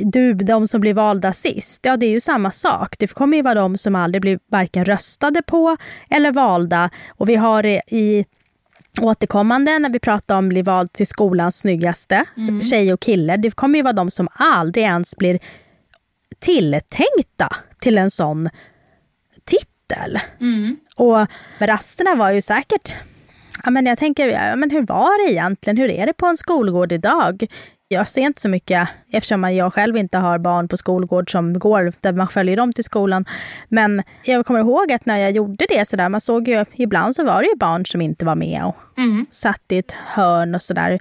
du, 0.00 0.34
de 0.34 0.66
som 0.66 0.80
blir 0.80 0.94
valda 0.94 1.32
sist, 1.32 1.86
ja 1.86 1.96
det 1.96 2.06
är 2.06 2.10
ju 2.10 2.20
samma 2.20 2.50
sak. 2.50 2.98
Det 2.98 3.06
kommer 3.06 3.36
ju 3.36 3.42
vara 3.42 3.54
de 3.54 3.76
som 3.76 3.96
aldrig 3.96 4.22
blir 4.22 4.38
varken 4.50 4.84
röstade 4.84 5.42
på 5.42 5.76
eller 6.10 6.32
valda. 6.32 6.90
Och 7.08 7.28
vi 7.28 7.36
har 7.36 7.62
det 7.62 7.82
i 7.86 8.24
återkommande 9.00 9.78
när 9.78 9.90
vi 9.90 9.98
pratar 9.98 10.38
om 10.38 10.48
bli 10.48 10.62
vald 10.62 10.92
till 10.92 11.06
skolans 11.06 11.58
snyggaste 11.58 12.24
mm. 12.36 12.62
tjej 12.62 12.92
och 12.92 13.00
kille. 13.00 13.36
Det 13.36 13.50
kommer 13.50 13.78
ju 13.78 13.82
vara 13.82 13.92
de 13.92 14.10
som 14.10 14.28
aldrig 14.32 14.84
ens 14.84 15.16
blir 15.16 15.38
tilltänkta 16.40 17.56
till 17.80 17.98
en 17.98 18.10
sån 18.10 18.48
titel. 19.44 20.18
Mm. 20.40 20.76
Och 20.96 21.26
rasterna 21.58 22.14
var 22.14 22.30
ju 22.30 22.42
säkert 22.42 22.94
Ja, 23.64 23.70
men 23.70 23.86
jag 23.86 23.98
tänker, 23.98 24.28
ja, 24.28 24.56
men 24.56 24.70
hur 24.70 24.82
var 24.82 25.26
det 25.26 25.32
egentligen? 25.32 25.76
Hur 25.76 25.90
är 25.90 26.06
det 26.06 26.12
på 26.12 26.26
en 26.26 26.36
skolgård 26.36 26.92
idag? 26.92 27.46
Jag 27.88 28.08
ser 28.08 28.22
inte 28.22 28.40
så 28.40 28.48
mycket 28.48 28.88
eftersom 29.12 29.44
jag 29.54 29.72
själv 29.72 29.96
inte 29.96 30.18
har 30.18 30.38
barn 30.38 30.68
på 30.68 30.76
skolgård 30.76 31.32
som 31.32 31.58
går 31.58 31.92
där 32.00 32.12
man 32.12 32.28
följer 32.28 32.56
dem 32.56 32.72
till 32.72 32.84
skolan. 32.84 33.24
Men 33.68 34.02
jag 34.24 34.46
kommer 34.46 34.60
ihåg 34.60 34.92
att 34.92 35.06
när 35.06 35.16
jag 35.16 35.30
gjorde 35.30 35.66
det 35.68 35.88
så 35.88 35.96
där, 35.96 36.08
man 36.08 36.20
såg 36.20 36.48
ju 36.48 36.64
ibland 36.72 37.16
så 37.16 37.24
var 37.24 37.42
det 37.42 37.48
ju 37.48 37.56
barn 37.56 37.86
som 37.86 38.00
inte 38.00 38.24
var 38.24 38.34
med 38.34 38.64
och 38.64 38.98
mm. 38.98 39.26
satt 39.30 39.62
i 39.68 39.78
ett 39.78 39.92
hörn 39.92 40.54
och 40.54 40.62
sådär 40.62 40.98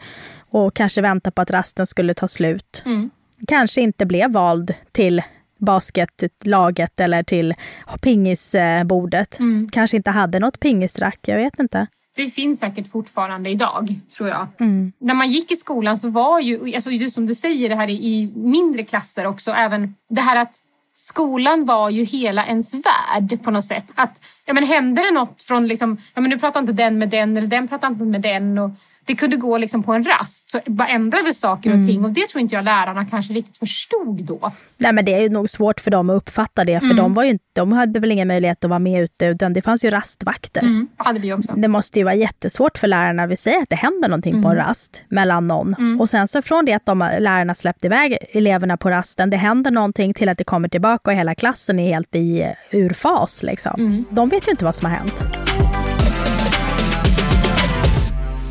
och 0.50 0.74
kanske 0.74 1.01
väntade 1.01 1.34
på 1.34 1.41
att 1.41 1.51
rasten 1.51 1.88
skulle 1.88 2.13
ta 2.13 2.27
slut. 2.27 2.84
Mm. 2.86 3.10
Kanske 3.48 3.81
inte 3.81 4.05
blev 4.05 4.31
vald 4.31 4.74
till 4.91 5.22
basketlaget 5.58 7.00
eller 7.00 7.24
till 7.24 7.53
pingisbordet. 8.01 9.39
Mm. 9.39 9.67
Kanske 9.72 9.98
inte 9.98 10.12
hade 10.12 10.39
något 10.39 10.60
pingisrack, 10.60 11.19
jag 11.22 11.38
vet 11.38 11.60
inte 11.60 11.88
det 12.24 12.29
finns 12.29 12.60
säkert 12.60 12.91
fortfarande 12.91 13.50
idag, 13.50 14.00
tror 14.17 14.29
jag. 14.29 14.48
Mm. 14.60 14.91
När 15.00 15.13
man 15.13 15.29
gick 15.29 15.51
i 15.51 15.55
skolan 15.55 15.98
så 15.98 16.10
var 16.10 16.39
ju, 16.39 16.75
alltså 16.75 16.91
just 16.91 17.15
som 17.15 17.25
du 17.25 17.36
säger, 17.36 17.69
det 17.69 17.75
här 17.75 17.89
i 17.89 18.31
mindre 18.36 18.84
klasser 18.84 19.27
också, 19.27 19.51
även 19.51 19.96
det 20.10 20.22
här 20.22 20.41
att 20.41 20.55
skolan 20.93 21.65
var 21.65 21.89
ju 21.89 22.03
hela 22.03 22.46
ens 22.46 22.74
värld 22.74 23.43
på 23.43 23.51
något 23.51 23.63
sätt. 23.63 23.91
Att, 23.96 24.24
ja, 24.46 24.53
men 24.53 24.63
hände 24.63 25.01
det 25.01 25.12
något 25.12 25.43
från, 25.43 25.67
liksom, 25.67 25.98
ja, 26.13 26.22
men 26.22 26.29
nu 26.29 26.39
pratar 26.39 26.60
inte 26.60 26.74
den 26.74 26.98
med 26.98 27.10
den 27.10 27.38
eller 27.38 27.48
den 27.48 27.67
pratar 27.67 27.88
inte 27.88 28.05
med 28.05 28.22
den. 28.22 28.58
Och 28.58 28.72
det 29.10 29.16
kunde 29.16 29.38
gå 29.38 29.58
liksom 29.58 29.84
på 29.84 29.94
en 29.94 30.04
rast. 30.04 30.50
Så 30.50 30.60
bara 30.66 30.88
ändrades 30.88 31.39
saker 31.39 31.70
och 31.70 31.75
mm. 31.75 31.88
ting 31.88 32.06
och 32.06 32.12
det 32.12 32.28
tror 32.28 32.42
inte 32.42 32.56
jag 32.56 32.66
lärarna 32.66 33.06
kanske 33.06 33.34
riktigt 33.34 33.58
förstod 33.58 34.24
då. 34.24 34.51
Nej 34.78 34.94
men 34.94 35.06
det 35.06 35.13
är 35.13 35.30
nog 35.30 35.50
svårt 35.50 35.80
för 35.80 35.92
dem 35.92 36.10
att 36.10 36.18
uppfatta 36.18 36.63
det 36.63 36.80
för 36.80 36.86
mm. 36.86 36.98
de, 36.98 37.13
var 37.13 37.24
ju 37.24 37.30
inte, 37.30 37.44
de 37.54 37.72
hade 37.72 38.00
väl 38.00 38.12
ingen 38.12 38.28
möjlighet 38.28 38.63
att 38.63 38.70
vara 38.70 38.80
med 38.80 39.04
ute 39.04 39.25
utan 39.25 39.54
det 39.54 39.62
fanns 39.62 39.86
ju 39.86 39.89
rastvakter. 39.89 40.62
Mm. 40.62 40.88
hade 40.98 41.20
vi 41.20 41.34
också. 41.34 41.54
Det 41.56 41.68
måste 41.68 42.00
ju 42.00 42.06
vara 42.06 42.16
jättesvårt 42.16 42.78
för 42.78 42.88
lärarna. 42.88 43.28
Vi 43.28 43.36
säger 43.36 43.62
att 43.62 43.70
det 43.70 43.75
händer 43.75 44.10
någonting 44.10 44.44
på 44.44 44.50
en 44.50 44.58
mm. 44.58 44.68
rast 44.68 45.04
mellan 45.08 45.48
någon 45.48 45.74
mm. 45.74 46.01
och 46.01 46.10
sen 46.10 46.28
så 46.28 46.42
från 46.42 46.66
det 46.66 46.74
att 46.74 46.86
de 46.86 47.00
lärarna 47.20 47.56
släppte 47.56 47.88
iväg 47.88 48.18
eleverna 48.32 48.78
på 48.78 48.89
rasten, 48.89 49.30
det 49.30 49.38
händer 49.38 49.72
någonting 49.72 50.13
till 50.13 50.30
att 50.30 50.38
det 50.38 50.44
kommer 50.44 50.70
tillbaka 50.70 51.12
och 51.12 51.18
hela 51.18 51.36
klassen 51.36 51.80
är 51.80 51.94
helt 51.94 52.16
i 52.16 52.54
urfas. 52.72 53.44
Liksom. 53.44 53.74
Mm. 53.78 54.06
De 54.10 54.30
vet 54.30 54.48
ju 54.48 54.51
inte 54.51 54.66
vad 54.66 54.75
som 54.75 54.89
har 54.89 54.98
hänt. 54.98 55.38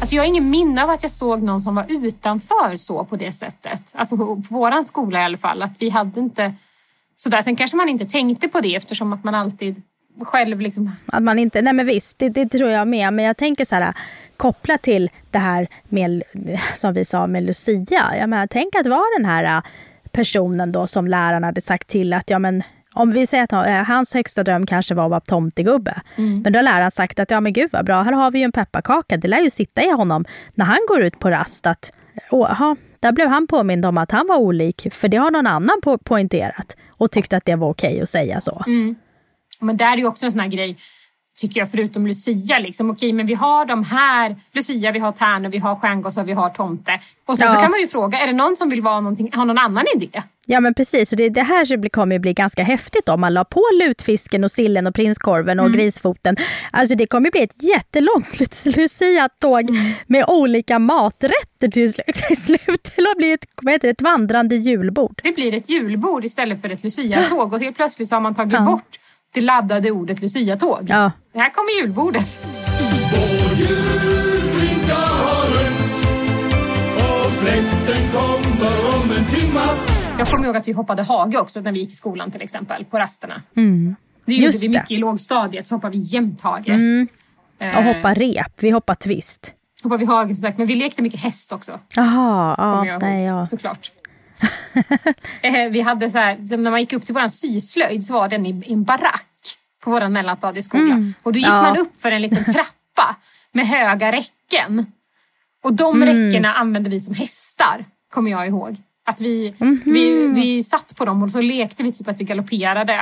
Alltså 0.09 0.17
jag 0.17 0.23
har 0.23 0.29
ingen 0.29 0.51
minne 0.51 0.83
av 0.83 0.91
att 0.91 1.03
jag 1.03 1.11
såg 1.11 1.43
någon 1.43 1.61
som 1.61 1.75
var 1.75 1.87
utanför 1.89 2.77
så 2.77 3.05
på 3.05 3.17
det 3.17 3.33
sättet. 3.33 3.83
Alltså 3.95 4.17
på 4.17 4.43
våran 4.51 4.85
skola 4.85 5.21
i 5.21 5.25
alla 5.25 5.37
fall. 5.37 5.63
Att 5.63 5.73
vi 5.79 5.91
hade 5.91 6.21
inte 6.21 6.55
sådär. 7.17 7.43
Sen 7.43 7.57
kanske 7.57 7.77
man 7.77 7.89
inte 7.89 8.05
tänkte 8.05 8.49
på 8.49 8.61
det 8.61 8.75
eftersom 8.75 9.13
att 9.13 9.25
man 9.25 9.35
alltid 9.35 9.83
själv 10.23 10.61
liksom... 10.61 10.93
Att 11.07 11.23
man 11.23 11.39
inte, 11.39 11.63
nej 11.63 11.73
men 11.73 11.87
visst, 11.87 12.19
det, 12.19 12.29
det 12.29 12.49
tror 12.49 12.71
jag 12.71 12.89
med. 12.89 13.13
Men 13.13 13.25
jag 13.25 13.37
tänker 13.37 13.65
så 13.65 13.75
här, 13.75 13.95
kopplat 14.37 14.83
till 14.83 15.11
det 15.31 15.39
här 15.39 15.69
med, 15.85 16.23
som 16.75 16.95
vi 16.95 17.05
sa 17.05 17.27
med 17.27 17.43
Lucia. 17.43 18.17
Jag 18.19 18.29
menar, 18.29 18.47
tänk 18.47 18.75
att 18.75 18.87
vara 18.87 19.19
den 19.19 19.25
här 19.25 19.57
äh, 19.57 19.63
personen 20.13 20.73
då 20.73 20.87
som 20.87 21.09
lärarna 21.09 21.47
hade 21.47 21.61
sagt 21.61 21.89
till 21.89 22.13
att 22.13 22.31
ja 22.31 22.39
men 22.39 22.63
om 22.95 23.11
vi 23.11 23.27
säger 23.27 23.45
att 23.45 23.53
eh, 23.53 23.75
hans 23.75 24.15
högsta 24.15 24.43
dröm 24.43 24.67
kanske 24.67 24.95
var 24.95 25.05
att 25.05 25.11
vara 25.11 25.21
tomtegubbe. 25.21 26.01
Mm. 26.17 26.41
Men 26.41 26.53
då 26.53 26.59
har 26.59 26.65
läraren 26.65 26.91
sagt 26.91 27.19
att 27.19 27.31
ja 27.31 27.41
men 27.41 27.53
gud 27.53 27.69
vad 27.73 27.87
bra, 27.87 28.03
här 28.03 28.13
har 28.13 28.31
vi 28.31 28.39
ju 28.39 28.45
en 28.45 28.53
pepparkaka. 28.53 29.17
Det 29.17 29.29
lär 29.29 29.41
ju 29.41 29.51
sitta 29.51 29.83
i 29.83 29.91
honom 29.91 30.25
när 30.55 30.65
han 30.65 30.79
går 30.89 31.03
ut 31.03 31.19
på 31.19 31.31
rast 31.31 31.67
att 31.67 31.93
åh, 32.31 32.75
där 33.01 33.13
blev 33.13 33.29
han 33.29 33.47
påmind 33.47 33.87
om 33.87 33.99
att 33.99 34.11
han 34.11 34.27
var 34.27 34.37
olik. 34.37 34.87
För 34.93 35.09
det 35.09 35.17
har 35.17 35.31
någon 35.31 35.47
annan 35.47 35.81
po 35.83 35.99
poängterat 35.99 36.77
och 36.89 37.11
tyckte 37.11 37.37
att 37.37 37.45
det 37.45 37.57
var 37.57 37.69
okej 37.69 37.91
okay 37.91 38.03
att 38.03 38.09
säga 38.09 38.41
så. 38.41 38.63
Mm. 38.67 38.97
Men 39.61 39.77
där 39.77 39.93
är 39.93 39.97
ju 39.97 40.07
också 40.07 40.27
en 40.27 40.33
sån 40.33 40.41
här 40.41 40.49
grej 40.49 40.77
tycker 41.41 41.61
jag, 41.61 41.71
förutom 41.71 42.07
Lucia. 42.07 42.59
Liksom. 42.59 42.91
Okej, 42.91 43.13
men 43.13 43.27
vi 43.27 43.35
har 43.35 43.65
de 43.65 43.85
här, 43.85 44.37
Lucia, 44.53 44.93
vi 44.93 44.99
har 44.99 45.13
Tärnor, 45.13 45.49
vi 45.49 45.59
har 45.59 45.77
Stjärngossar, 45.77 46.25
vi 46.25 46.33
har 46.33 46.51
Tomte. 46.51 47.01
Och 47.27 47.39
sen 47.39 47.47
ja. 47.47 47.55
så 47.55 47.61
kan 47.61 47.71
man 47.71 47.81
ju 47.81 47.87
fråga, 47.87 48.19
är 48.19 48.27
det 48.27 48.33
någon 48.33 48.57
som 48.57 48.69
vill 48.69 48.83
vara 48.83 49.01
någonting, 49.01 49.33
ha 49.35 49.45
någon 49.45 49.59
annan 49.59 49.85
idé? 49.97 50.23
Ja 50.51 50.61
men 50.61 50.75
precis, 50.75 51.13
och 51.13 51.19
det, 51.19 51.29
det 51.29 51.43
här 51.43 51.89
kommer 51.89 52.15
ju 52.15 52.19
bli 52.19 52.33
ganska 52.33 52.63
häftigt 52.63 53.09
om 53.09 53.21
man 53.21 53.35
la 53.35 53.45
på 53.45 53.63
lutfisken 53.83 54.45
och 54.45 54.51
sillen 54.51 54.87
och 54.87 54.95
prinskorven 54.95 55.61
och 55.61 55.67
mm. 55.67 55.79
grisfoten. 55.79 56.37
Alltså 56.71 56.95
det 56.95 57.07
kommer 57.07 57.31
bli 57.31 57.43
ett 57.43 57.63
jättelångt 57.63 58.41
Lucia-tåg 58.77 59.71
mm. 59.71 59.93
med 60.07 60.25
olika 60.29 60.79
maträtter 60.79 61.69
till, 61.69 61.93
till 62.29 62.43
slut. 62.43 62.93
Det 62.97 63.15
blir 63.17 63.35
ett, 63.35 63.45
vad 63.63 63.73
heter 63.73 63.89
det, 63.89 63.93
ett 63.93 64.03
vandrande 64.03 64.57
julbord. 64.57 65.21
Det 65.23 65.33
blir 65.33 65.55
ett 65.55 65.71
julbord 65.71 66.25
istället 66.25 66.63
för 66.63 66.71
ett 66.71 66.85
Lucia-tåg 66.85 67.53
och 67.53 67.61
helt 67.61 67.77
plötsligt 67.77 68.09
så 68.09 68.17
har 68.17 68.21
man 68.21 68.35
tagit 68.35 68.53
ja. 68.53 68.61
bort 68.61 68.99
det 69.35 69.41
laddade 69.41 69.91
ordet 69.91 70.21
Lucia-tåg. 70.21 70.87
Ja. 70.89 71.13
Här 71.35 71.51
kommer 71.55 71.81
julbordet. 71.81 72.43
Vår 73.15 73.88
Jag 80.19 80.31
kommer 80.31 80.47
ihåg 80.47 80.57
att 80.57 80.69
vi 80.69 80.73
hoppade 80.73 81.03
hage 81.03 81.39
också 81.39 81.61
när 81.61 81.73
vi 81.73 81.81
gick 81.81 81.91
i 81.91 81.95
skolan 81.95 82.31
till 82.31 82.43
exempel, 82.43 82.85
på 82.85 82.99
rasterna. 82.99 83.43
Mm. 83.57 83.97
Det 84.25 84.33
gjorde 84.33 84.45
Just 84.45 84.65
vi 84.65 84.69
mycket 84.69 84.89
det. 84.89 84.95
i 84.95 84.99
lågstadiet, 84.99 85.67
så 85.67 85.75
hoppade 85.75 85.99
vi 85.99 86.05
jämt 86.05 86.41
hage. 86.41 86.73
Mm. 86.73 87.09
Och 87.77 87.85
hoppa 87.85 88.15
rep, 88.15 88.53
vi 88.63 88.71
hoppade 88.71 88.99
twist. 88.99 89.55
Hoppade 89.83 90.01
vi 90.01 90.07
hage 90.07 90.35
som 90.35 90.43
sagt, 90.43 90.59
men 90.59 90.67
vi 90.67 90.75
lekte 90.75 91.03
mycket 91.03 91.21
häst 91.21 91.53
också. 91.53 91.81
Jaha, 91.95 92.85
ja, 92.87 92.99
nej, 92.99 93.25
ja. 93.25 93.47
Såklart. 93.47 93.93
Eh, 95.43 95.69
vi 95.71 95.81
hade 95.81 96.11
så 96.11 96.19
här, 96.19 96.57
när 96.57 96.71
man 96.71 96.81
gick 96.81 96.93
upp 96.93 97.05
till 97.05 97.15
vår 97.15 97.29
syslöjd 97.29 98.07
så 98.07 98.15
var 98.15 98.29
den 98.29 98.47
i, 98.47 98.63
i 98.67 98.73
en 98.73 98.85
barack 98.85 99.57
på 99.85 99.91
vår 99.91 100.09
mellanstadieskola. 100.09 100.83
Mm. 100.83 101.15
Och 101.23 101.33
då 101.33 101.39
gick 101.39 101.49
ja. 101.49 101.63
man 101.63 101.77
upp 101.77 102.01
för 102.01 102.13
en 102.13 102.23
liten 102.23 102.45
trappa 102.45 103.17
med 103.53 103.67
höga 103.67 104.13
räcken. 104.13 104.87
Och 105.65 105.75
de 105.75 106.03
mm. 106.03 106.09
räckena 106.09 106.55
använde 106.55 106.91
vi 106.91 107.01
som 107.01 107.15
hästar, 107.15 107.85
kommer 108.11 108.31
jag 108.31 108.47
ihåg. 108.47 108.77
Att 109.09 109.21
vi, 109.21 109.55
mm 109.61 109.77
-hmm. 109.77 109.93
vi, 109.93 110.27
vi 110.41 110.65
satt 110.65 110.97
på 110.97 111.05
dem 111.05 111.23
och 111.23 111.31
så 111.31 111.41
lekte 111.41 111.83
vi 111.83 111.93
typ 111.93 112.09
att 112.09 112.21
vi 112.21 112.25
galopperade. 112.25 113.01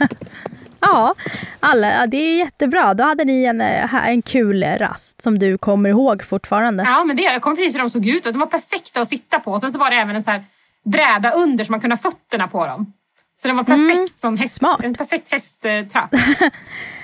ja, 0.80 1.14
alla, 1.60 2.06
det 2.06 2.16
är 2.16 2.38
jättebra. 2.38 2.94
Då 2.94 3.04
hade 3.04 3.24
ni 3.24 3.44
en, 3.44 3.60
eh, 3.60 4.08
en 4.08 4.22
kul 4.22 4.64
rast 4.64 5.22
som 5.22 5.38
du 5.38 5.58
kommer 5.58 5.90
ihåg 5.90 6.24
fortfarande. 6.24 6.82
Ja, 6.82 7.04
men 7.04 7.16
det, 7.16 7.22
jag 7.22 7.42
kommer 7.42 7.56
precis 7.56 7.74
hur 7.74 7.78
de 7.78 7.90
såg 7.90 8.06
ut. 8.06 8.22
De 8.22 8.38
var 8.38 8.46
perfekta 8.46 9.00
att 9.00 9.08
sitta 9.08 9.40
på. 9.40 9.52
Och 9.52 9.60
sen 9.60 9.72
så 9.72 9.78
var 9.78 9.90
det 9.90 9.96
även 9.96 10.16
en 10.16 10.22
så 10.22 10.30
här 10.30 10.44
bräda 10.84 11.30
under 11.30 11.64
så 11.64 11.72
man 11.72 11.80
kunde 11.80 11.96
ha 11.96 12.00
fötterna 12.00 12.48
på 12.48 12.66
dem. 12.66 12.92
Så 13.42 13.48
den 13.48 13.56
var 13.56 13.64
perfekt 13.64 13.98
mm. 13.98 14.08
som 14.16 14.36
häst, 14.36 14.58
Smart. 14.58 14.80
en 14.84 14.94
perfekt 14.94 15.32
hästtrapp. 15.32 16.10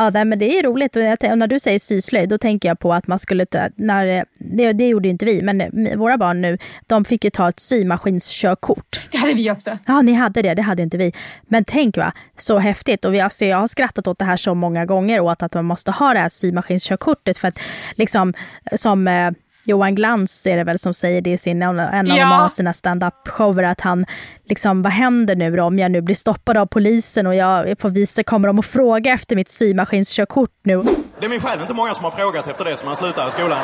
Ja, 0.00 0.24
men 0.24 0.38
det 0.38 0.58
är 0.58 0.62
roligt. 0.62 0.96
Och 0.96 1.02
när 1.38 1.46
du 1.46 1.58
säger 1.58 1.78
syslöjd, 1.78 2.28
då 2.28 2.38
tänker 2.38 2.68
jag 2.68 2.78
på 2.78 2.94
att 2.94 3.06
man 3.06 3.18
skulle 3.18 3.46
ta, 3.46 3.68
när, 3.76 4.24
det, 4.38 4.72
det 4.72 4.88
gjorde 4.88 5.08
inte 5.08 5.24
vi, 5.24 5.42
men 5.42 5.98
våra 5.98 6.18
barn 6.18 6.40
nu, 6.40 6.58
de 6.86 7.04
fick 7.04 7.24
ju 7.24 7.30
ta 7.30 7.48
ett 7.48 7.60
symaskinskörkort. 7.60 9.08
Det 9.10 9.18
hade 9.18 9.34
vi 9.34 9.50
också. 9.50 9.78
Ja, 9.86 10.02
ni 10.02 10.12
hade 10.12 10.42
det, 10.42 10.54
det 10.54 10.62
hade 10.62 10.82
inte 10.82 10.96
vi. 10.96 11.12
Men 11.42 11.64
tänk 11.64 11.96
va, 11.96 12.12
så 12.36 12.58
häftigt. 12.58 13.04
Och 13.04 13.14
vi, 13.14 13.20
alltså, 13.20 13.44
jag 13.44 13.56
har 13.56 13.66
skrattat 13.66 14.06
åt 14.06 14.18
det 14.18 14.24
här 14.24 14.36
så 14.36 14.54
många 14.54 14.86
gånger, 14.86 15.20
åt 15.20 15.42
att 15.42 15.54
man 15.54 15.64
måste 15.64 15.90
ha 15.90 16.12
det 16.12 16.20
här 16.20 16.28
symaskinskörkortet 16.28 17.38
för 17.38 17.48
att 17.48 17.60
liksom 17.96 18.34
som 18.76 19.08
eh, 19.08 19.30
Johan 19.64 19.94
Glans 19.94 20.46
är 20.46 20.56
det 20.56 20.64
väl 20.64 20.78
som 20.78 20.94
säger 20.94 21.20
det 21.20 21.30
i 21.30 21.38
sin, 21.38 21.62
en 21.62 21.80
av 21.80 22.16
ja. 22.16 22.48
sina 22.48 22.72
stand-up-shower, 22.72 23.62
att 23.62 23.80
han 23.80 24.06
liksom, 24.44 24.82
vad 24.82 24.92
händer 24.92 25.36
nu 25.36 25.56
då 25.56 25.64
om 25.64 25.78
jag 25.78 25.90
nu 25.90 26.00
blir 26.00 26.14
stoppad 26.14 26.56
av 26.56 26.66
polisen 26.66 27.26
och 27.26 27.34
jag 27.34 27.80
får 27.80 27.88
visa, 27.88 28.22
kommer 28.22 28.48
de 28.48 28.58
att 28.58 28.66
fråga 28.66 29.12
efter 29.12 29.36
mitt 29.36 29.48
symaskinskörkort 29.48 30.50
nu? 30.62 30.82
Det 31.20 31.26
är 31.26 31.28
mig 31.28 31.40
själv 31.40 31.60
inte 31.60 31.74
många 31.74 31.94
som 31.94 32.04
har 32.04 32.10
frågat 32.10 32.48
efter 32.48 32.64
det 32.64 32.76
som 32.76 32.86
man 32.86 32.96
slutar 32.96 33.28
i 33.28 33.30
skolan. 33.30 33.58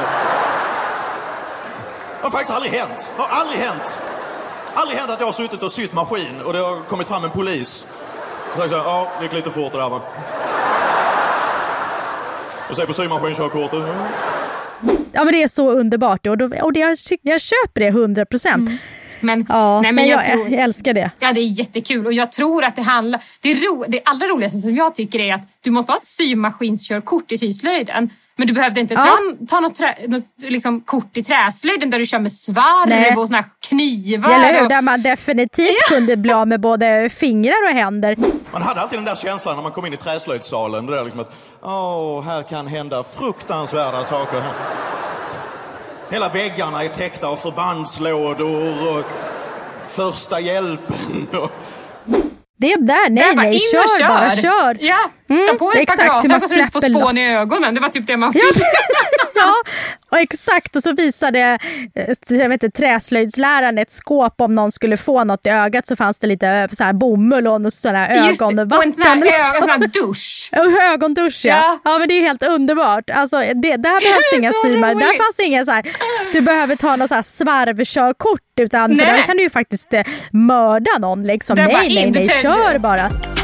Det 2.18 2.22
har 2.22 2.30
faktiskt 2.30 2.52
aldrig 2.52 2.72
hänt. 2.72 3.10
Det 3.16 3.22
har 3.22 3.40
aldrig 3.40 3.60
hänt. 3.60 3.98
Aldrig 4.74 4.98
hänt 4.98 5.10
att 5.10 5.20
jag 5.20 5.26
har 5.26 5.32
suttit 5.32 5.62
och 5.62 5.72
sytt 5.72 5.92
maskin 5.92 6.40
och 6.44 6.52
det 6.52 6.58
har 6.58 6.82
kommit 6.88 7.06
fram 7.06 7.24
en 7.24 7.30
polis 7.30 7.86
och 8.52 8.58
sagt 8.58 8.70
så 8.70 8.76
här, 8.76 8.84
ja, 8.84 9.12
det 9.18 9.24
gick 9.24 9.32
lite 9.32 9.50
fort 9.50 9.72
det 9.72 9.78
där 9.78 9.90
va. 9.90 10.00
Och 12.70 12.76
se 12.76 12.86
på 12.86 12.92
symaskinkörkortet. 12.92 13.82
Ja 15.16 15.24
men 15.24 15.32
det 15.32 15.42
är 15.42 15.48
så 15.48 15.70
underbart 15.70 16.26
och, 16.26 16.38
då, 16.38 16.44
och 16.62 16.72
det, 16.72 16.80
jag, 16.80 16.96
jag 17.22 17.40
köper 17.40 17.80
det 17.80 17.86
100 17.86 18.24
procent. 18.26 18.68
Mm. 18.68 18.78
Men, 19.20 19.46
Ja, 19.48 19.80
nej, 19.80 19.92
men 19.92 19.94
men 19.94 20.08
jag, 20.08 20.18
jag, 20.18 20.32
tror, 20.32 20.48
jag 20.48 20.62
älskar 20.62 20.94
det. 20.94 21.10
Ja, 21.18 21.32
det 21.32 21.40
är 21.40 21.58
jättekul 21.58 22.06
och 22.06 22.12
jag 22.12 22.32
tror 22.32 22.64
att 22.64 22.76
det 22.76 22.82
handlar... 22.82 23.22
Det, 23.40 23.54
ro, 23.54 23.84
det 23.88 24.00
allra 24.04 24.26
roligaste 24.26 24.58
som 24.58 24.74
jag 24.76 24.94
tycker 24.94 25.18
är 25.18 25.34
att 25.34 25.40
du 25.60 25.70
måste 25.70 25.92
ha 25.92 25.96
ett 25.98 26.04
symaskinskörkort 26.04 27.32
i 27.32 27.38
syslöjden. 27.38 28.10
Men 28.38 28.46
du 28.46 28.52
behövde 28.52 28.80
inte 28.80 28.94
Ja. 28.94 29.00
ta, 29.00 29.46
ta 29.48 29.60
något, 29.60 29.74
trä, 29.74 29.94
något 30.06 30.24
liksom, 30.38 30.80
kort 30.80 31.16
i 31.16 31.22
träslöjden 31.22 31.90
där 31.90 31.98
du 31.98 32.06
kör 32.06 32.18
med 32.18 32.32
svarv 32.32 32.88
Nej. 32.88 33.14
och 33.16 33.26
såna 33.26 33.38
här 33.38 33.46
knivar. 33.68 34.30
Eller 34.30 34.54
hur? 34.54 34.62
och, 34.62 34.68
Där 34.68 34.82
man 34.82 35.02
definitivt 35.02 35.82
kunde 35.94 36.16
bli 36.16 36.32
av 36.32 36.48
med 36.48 36.60
både 36.60 37.08
fingrar 37.08 37.68
och 37.70 37.74
händer. 37.74 38.16
Man 38.52 38.62
hade 38.62 38.80
alltid 38.80 38.98
den 38.98 39.04
där 39.04 39.14
känslan 39.14 39.56
när 39.56 39.62
man 39.62 39.72
kom 39.72 39.86
in 39.86 39.92
i 39.92 39.96
träslöjdssalen. 39.96 40.86
Det 40.86 40.96
där 40.96 41.04
liksom 41.04 41.20
att, 41.20 41.36
åh, 41.62 42.22
här 42.24 42.42
kan 42.42 42.66
hända 42.66 43.02
fruktansvärda 43.02 44.04
saker. 44.04 44.42
Hela 46.10 46.28
väggarna 46.28 46.84
är 46.84 46.88
täckta 46.88 47.26
av 47.26 47.36
förbandslådor 47.36 48.88
och 48.98 49.04
första 49.86 50.40
hjälpen. 50.40 51.26
Och... 51.32 51.50
Det 52.58 52.72
är 52.72 52.78
där, 52.78 53.10
nej 53.10 53.24
Där 53.24 53.36
bara, 53.36 53.42
nej, 53.46 53.58
kör, 53.58 53.98
kör. 54.00 54.08
bara, 54.08 54.30
kör. 54.36 54.76
Ja, 54.80 54.98
Mm, 55.30 55.46
ta 55.46 55.54
på 55.54 55.72
dig 55.72 55.82
ett 55.82 55.88
par 55.88 55.96
man 56.06 56.06
glasögon 56.06 56.40
så 56.48 56.54
du 56.54 56.60
inte 56.60 56.72
får 56.72 56.80
spån 56.80 57.00
loss. 57.02 57.18
i 57.18 57.26
ögonen. 57.32 57.74
Det 57.74 57.80
var 57.80 57.88
typ 57.88 58.06
det 58.06 58.16
man 58.16 58.32
fick. 58.32 58.42
ja, 59.34 59.54
och 60.16 60.22
exakt. 60.22 60.76
Och 60.76 60.82
så 60.82 60.92
visade 60.92 61.58
eh, 61.94 62.04
jag 62.28 62.48
vet 62.48 62.62
inte, 62.62 62.78
träslöjdsläraren 62.80 63.78
ett 63.78 63.90
skåp 63.90 64.40
om 64.40 64.54
någon 64.54 64.72
skulle 64.72 64.96
få 64.96 65.24
något 65.24 65.46
i 65.46 65.48
ögat 65.48 65.86
så 65.86 65.96
fanns 65.96 66.18
det 66.18 66.26
lite 66.26 66.48
eh, 66.48 66.68
så 66.68 66.84
här 66.84 66.92
bomull 66.92 67.46
och 67.46 67.72
sån 67.72 67.94
här 67.94 68.26
Just 68.28 68.38
det, 68.38 68.44
och 68.44 68.52
en 68.52 68.58
ögonvatten. 68.58 68.92
sån 68.92 69.02
här, 69.02 69.16
ögon, 69.16 69.60
sån 69.60 69.70
här 69.70 69.78
dusch. 69.78 70.50
Och 70.56 70.82
ögondusch 70.82 71.40
ja. 71.44 71.56
Ja. 71.56 71.78
ja. 71.84 71.98
men 71.98 72.08
det 72.08 72.14
är 72.14 72.22
helt 72.22 72.42
underbart. 72.42 73.10
Alltså, 73.10 73.36
det, 73.36 73.76
där 73.76 73.80
behövs 73.82 74.32
inga 74.38 74.50
roligt. 74.50 75.00
Där 75.00 75.24
fanns 75.24 75.40
inga 75.40 75.64
så 75.64 75.70
här, 75.70 75.84
du 76.32 76.40
behöver 76.40 76.76
ta 76.76 76.96
något 76.96 77.08
så 77.08 77.14
här 77.14 77.22
svarvkörkort 77.22 78.40
utan 78.60 78.96
för 78.96 79.04
Nej. 79.04 79.16
där 79.16 79.22
kan 79.22 79.36
du 79.36 79.42
ju 79.42 79.50
faktiskt 79.50 79.94
eh, 79.94 80.02
mörda 80.32 80.98
någon. 80.98 81.24
Liksom. 81.24 81.56
Nej, 81.56 81.94
nej, 81.94 82.10
nej, 82.10 82.26
kör 82.26 82.78
bara. 82.78 83.35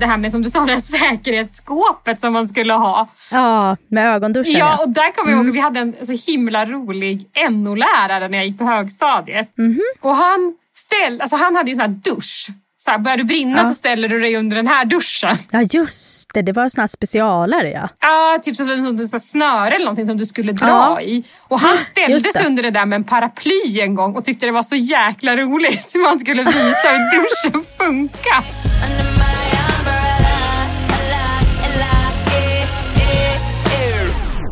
Det 0.00 0.06
här 0.06 0.16
med 0.16 0.32
som 0.32 0.42
du 0.42 0.50
sa, 0.50 0.64
det 0.64 0.72
här 0.72 0.80
säkerhetsskåpet 0.80 2.20
som 2.20 2.32
man 2.32 2.48
skulle 2.48 2.72
ha. 2.72 3.08
Ja, 3.30 3.76
med 3.88 4.14
ögonduschen 4.14 4.52
Ja, 4.58 4.76
ja. 4.78 4.84
och 4.84 4.88
där 4.88 5.12
kommer 5.14 5.32
jag 5.32 5.44
ihåg, 5.44 5.52
vi 5.54 5.60
hade 5.60 5.80
en 5.80 5.94
så 6.02 6.30
himla 6.32 6.66
rolig 6.66 7.26
NO-lärare 7.50 8.28
när 8.28 8.38
jag 8.38 8.46
gick 8.46 8.58
på 8.58 8.64
högstadiet. 8.64 9.52
Mhm. 9.58 9.80
Och 10.00 10.16
han, 10.16 10.54
ställ, 10.76 11.20
alltså 11.20 11.36
han 11.36 11.56
hade 11.56 11.70
ju 11.70 11.74
sån 11.76 11.80
här 11.82 11.88
dusch. 11.88 12.48
Så 12.78 12.90
här, 12.90 12.98
börjar 12.98 13.16
du 13.16 13.24
brinna 13.24 13.64
så 13.64 13.74
ställer 13.74 14.08
du 14.08 14.20
dig 14.20 14.36
under 14.36 14.56
den 14.56 14.66
här 14.66 14.84
duschen. 14.84 15.36
Ja, 15.50 15.62
just 15.70 16.30
det. 16.34 16.42
Det 16.42 16.52
var 16.52 16.68
såna 16.68 16.82
här 16.82 16.86
specialare 16.88 17.70
ja. 17.70 17.88
Ja, 18.00 18.38
typ 18.42 18.56
som 18.56 18.98
sån 19.08 19.20
snöre 19.20 19.70
eller 19.74 19.84
någonting 19.84 20.06
som 20.06 20.16
du 20.16 20.26
skulle 20.26 20.52
dra 20.52 20.66
Ja. 20.68 21.00
i. 21.00 21.24
Och 21.48 21.60
han 21.60 21.78
ställde 21.78 22.12
Just 22.12 22.32
det. 22.40 22.46
under 22.46 22.62
det 22.62 22.70
där 22.70 22.86
med 22.86 22.96
en 22.96 23.04
paraply 23.04 23.80
en 23.80 23.94
gång 23.94 24.16
och 24.16 24.24
tyckte 24.24 24.46
det 24.46 24.52
var 24.52 24.62
så 24.62 24.76
jäkla 24.76 25.36
roligt. 25.36 25.94
Man 25.94 26.18
skulle 26.20 26.42
visa 26.44 26.88
hur 26.88 27.20
duschen 27.20 27.64
funkar. 27.78 28.69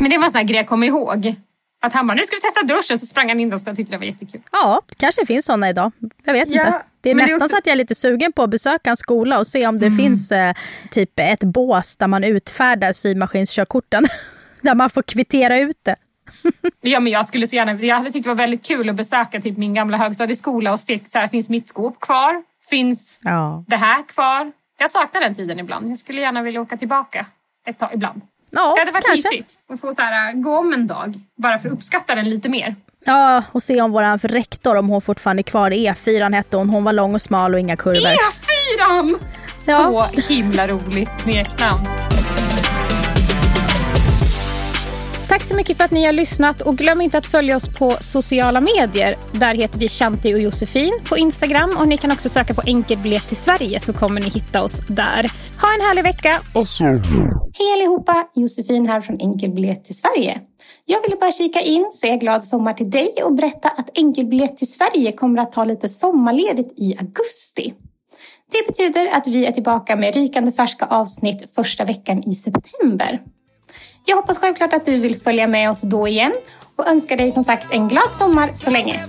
Men 0.01 0.11
det 0.11 0.19
var 0.19 0.25
en 0.27 0.33
sån 0.33 0.47
grej 0.47 0.57
jag 0.57 0.67
kommer 0.67 0.87
ihåg. 0.87 1.35
Att 1.81 1.93
han 1.95 2.07
bara, 2.07 2.15
nu 2.15 2.23
ska 2.25 2.37
vi 2.37 2.41
testa 2.43 2.63
duschen. 2.63 2.99
Så 2.99 3.07
sprang 3.07 3.29
han 3.29 3.41
in 3.41 3.53
och 3.53 3.61
tyckte 3.65 3.83
det 3.93 3.97
var 3.99 4.05
jättekul. 4.05 4.41
Ja, 4.53 4.83
det 4.89 4.95
kanske 4.99 5.27
finns 5.27 5.45
såna 5.47 5.69
idag. 5.71 5.93
Jag 6.25 6.33
vet 6.33 6.49
Ja, 6.49 6.67
inte. 6.67 6.83
Det 7.01 7.11
är 7.11 7.15
men 7.15 7.25
det 7.27 7.31
är 7.33 7.35
nästan 7.35 7.43
också- 7.43 7.49
så 7.49 7.59
att 7.59 7.67
jag 7.67 7.73
är 7.73 7.77
lite 7.77 7.95
sugen 7.95 8.33
på 8.33 8.43
att 8.43 8.51
besöka 8.51 8.91
en 8.91 8.97
skola 8.97 9.39
och 9.39 9.47
se 9.47 9.67
om 9.67 9.79
det 9.79 9.87
Mm. 9.87 9.99
finns 9.99 10.33
eh, 10.33 10.55
typ 10.91 11.11
ett 11.21 11.45
bås 11.45 11.97
där 11.97 12.07
man 12.07 12.25
utfärdar 12.25 12.93
symaskinskörkorten. 12.93 14.07
där 14.63 14.75
man 14.75 14.91
får 14.91 15.03
kvittera 15.03 15.59
ut 15.59 15.79
det. 15.85 15.97
Ja, 16.81 17.01
men 17.01 17.13
jag 17.13 17.29
skulle 17.29 17.47
så 17.47 17.57
gärna, 17.57 17.73
jag 17.73 17.97
hade 17.97 18.13
tyckt 18.13 18.25
det 18.25 18.29
var 18.31 18.35
väldigt 18.35 18.67
kul 18.67 18.89
att 18.89 18.95
besöka 18.97 19.41
typ 19.41 19.57
min 19.57 19.75
gamla 19.75 19.97
högstadieskola 19.97 20.73
och 20.73 20.81
se, 20.81 21.01
så 21.09 21.19
här, 21.19 21.29
finns 21.29 21.49
mitt 21.49 21.67
skåp 21.67 22.01
kvar? 22.01 22.43
Finns 22.71 23.21
Ja. 23.23 23.65
det 23.69 23.77
här 23.77 24.03
kvar? 24.09 24.53
Jag 24.79 24.91
saknar 24.91 25.21
den 25.21 25.35
tiden 25.35 25.59
ibland. 25.59 25.91
Jag 25.91 25.99
skulle 25.99 26.21
gärna 26.21 26.43
vilja 26.43 26.61
åka 26.61 26.77
tillbaka 26.77 27.27
ett 27.67 27.79
tag 27.79 27.91
ibland. 27.95 28.21
Ja, 28.51 28.75
Det 28.75 28.81
hade 28.81 28.93
varit 28.93 29.05
kanske. 29.07 29.29
mysigt 29.29 29.55
att 29.73 29.81
få 29.81 29.95
så 29.95 30.03
här, 30.03 30.33
gå 30.33 30.57
om 30.59 30.73
en 30.73 30.87
dag 30.87 31.15
bara 31.37 31.59
för 31.59 31.69
att 31.69 31.75
uppskatta 31.75 32.15
den 32.15 32.31
lite 32.31 32.49
mer. 32.49 32.77
Ja, 33.05 33.43
och 33.53 33.63
se 33.63 33.81
om 33.81 33.93
våran 33.93 34.19
rektor, 34.19 34.77
om 34.77 34.89
hon 34.89 35.01
fortfarande 35.03 35.41
är 35.41 35.43
kvar. 35.45 35.71
E4 35.71 36.35
hette 36.35 36.57
hon. 36.57 36.71
Hon 36.71 36.85
var 36.85 36.93
lång 36.93 37.15
och 37.15 37.23
smal 37.23 37.55
och 37.55 37.61
inga 37.61 37.77
kurvor. 37.77 38.01
E4! 38.01 39.15
Ja. 39.67 40.09
Så 40.15 40.21
himla 40.35 40.67
roligt 40.67 41.11
smeknamn. 41.23 41.85
Tack 45.39 45.49
så 45.49 45.57
mycket 45.57 45.77
för 45.77 45.85
att 45.85 45.91
ni 45.91 46.05
har 46.05 46.13
lyssnat 46.13 46.61
och 46.61 46.77
glöm 46.77 47.01
inte 47.01 47.19
att 47.19 47.27
följa 47.27 47.57
oss 47.57 47.69
på 47.69 47.97
sociala 48.01 48.61
medier. 48.61 49.19
Där 49.33 49.55
heter 49.55 49.79
vi 49.79 49.89
Shanti 49.89 50.35
och 50.35 50.39
Josefin 50.39 50.93
på 51.09 51.19
Instagram 51.19 51.77
och 51.79 51.89
ni 51.89 51.99
kan 51.99 52.13
också 52.13 52.29
söka 52.29 52.55
på 52.55 52.63
enkelbiljett 52.67 53.29
till 53.29 53.37
Sverige 53.37 53.81
så 53.81 53.93
kommer 53.93 54.21
ni 54.21 54.29
hitta 54.29 54.63
oss 54.63 54.81
där. 54.89 55.23
Ha 55.61 55.75
en 55.75 55.81
härlig 55.87 56.03
vecka! 56.03 56.41
Hej 57.59 57.73
allihopa! 57.73 58.29
Josefin 58.35 58.87
här 58.87 59.01
från 59.01 59.21
Enkelbiljett 59.21 59.85
till 59.85 59.97
Sverige. 59.97 60.41
Jag 60.85 61.03
ville 61.03 61.17
bara 61.17 61.31
kika 61.31 61.61
in, 61.61 61.91
säga 62.01 62.17
glad 62.17 62.45
sommar 62.45 62.73
till 62.73 62.91
dig 62.91 63.15
och 63.25 63.35
berätta 63.35 63.69
att 63.69 63.99
Enkelbiljett 63.99 64.57
till 64.57 64.73
Sverige 64.73 65.13
kommer 65.13 65.43
att 65.43 65.53
ta 65.53 65.65
lite 65.65 65.89
sommarledigt 65.89 66.81
i 66.81 66.97
augusti. 66.99 67.75
Det 68.53 68.67
betyder 68.67 69.09
att 69.17 69.27
vi 69.27 69.47
är 69.47 69.53
tillbaka 69.53 69.97
med 69.97 70.15
rykande 70.15 70.53
färska 70.53 70.87
avsnitt 70.87 71.55
första 71.55 71.85
veckan 71.85 72.23
i 72.23 72.35
september. 72.35 73.21
Jag 74.09 74.17
hoppas 74.17 74.39
självklart 74.39 74.73
att 74.73 74.85
du 74.85 74.99
vill 74.99 75.21
följa 75.21 75.47
med 75.47 75.71
oss 75.71 75.83
då 75.83 76.09
igen 76.09 76.33
och 76.77 76.89
önskar 76.89 77.17
dig 77.17 77.33
som 77.33 77.45
sagt 77.45 77.67
en 77.71 77.89
glad 77.89 78.13
sommar 78.13 78.51
så 78.55 78.71
länge. 78.71 79.05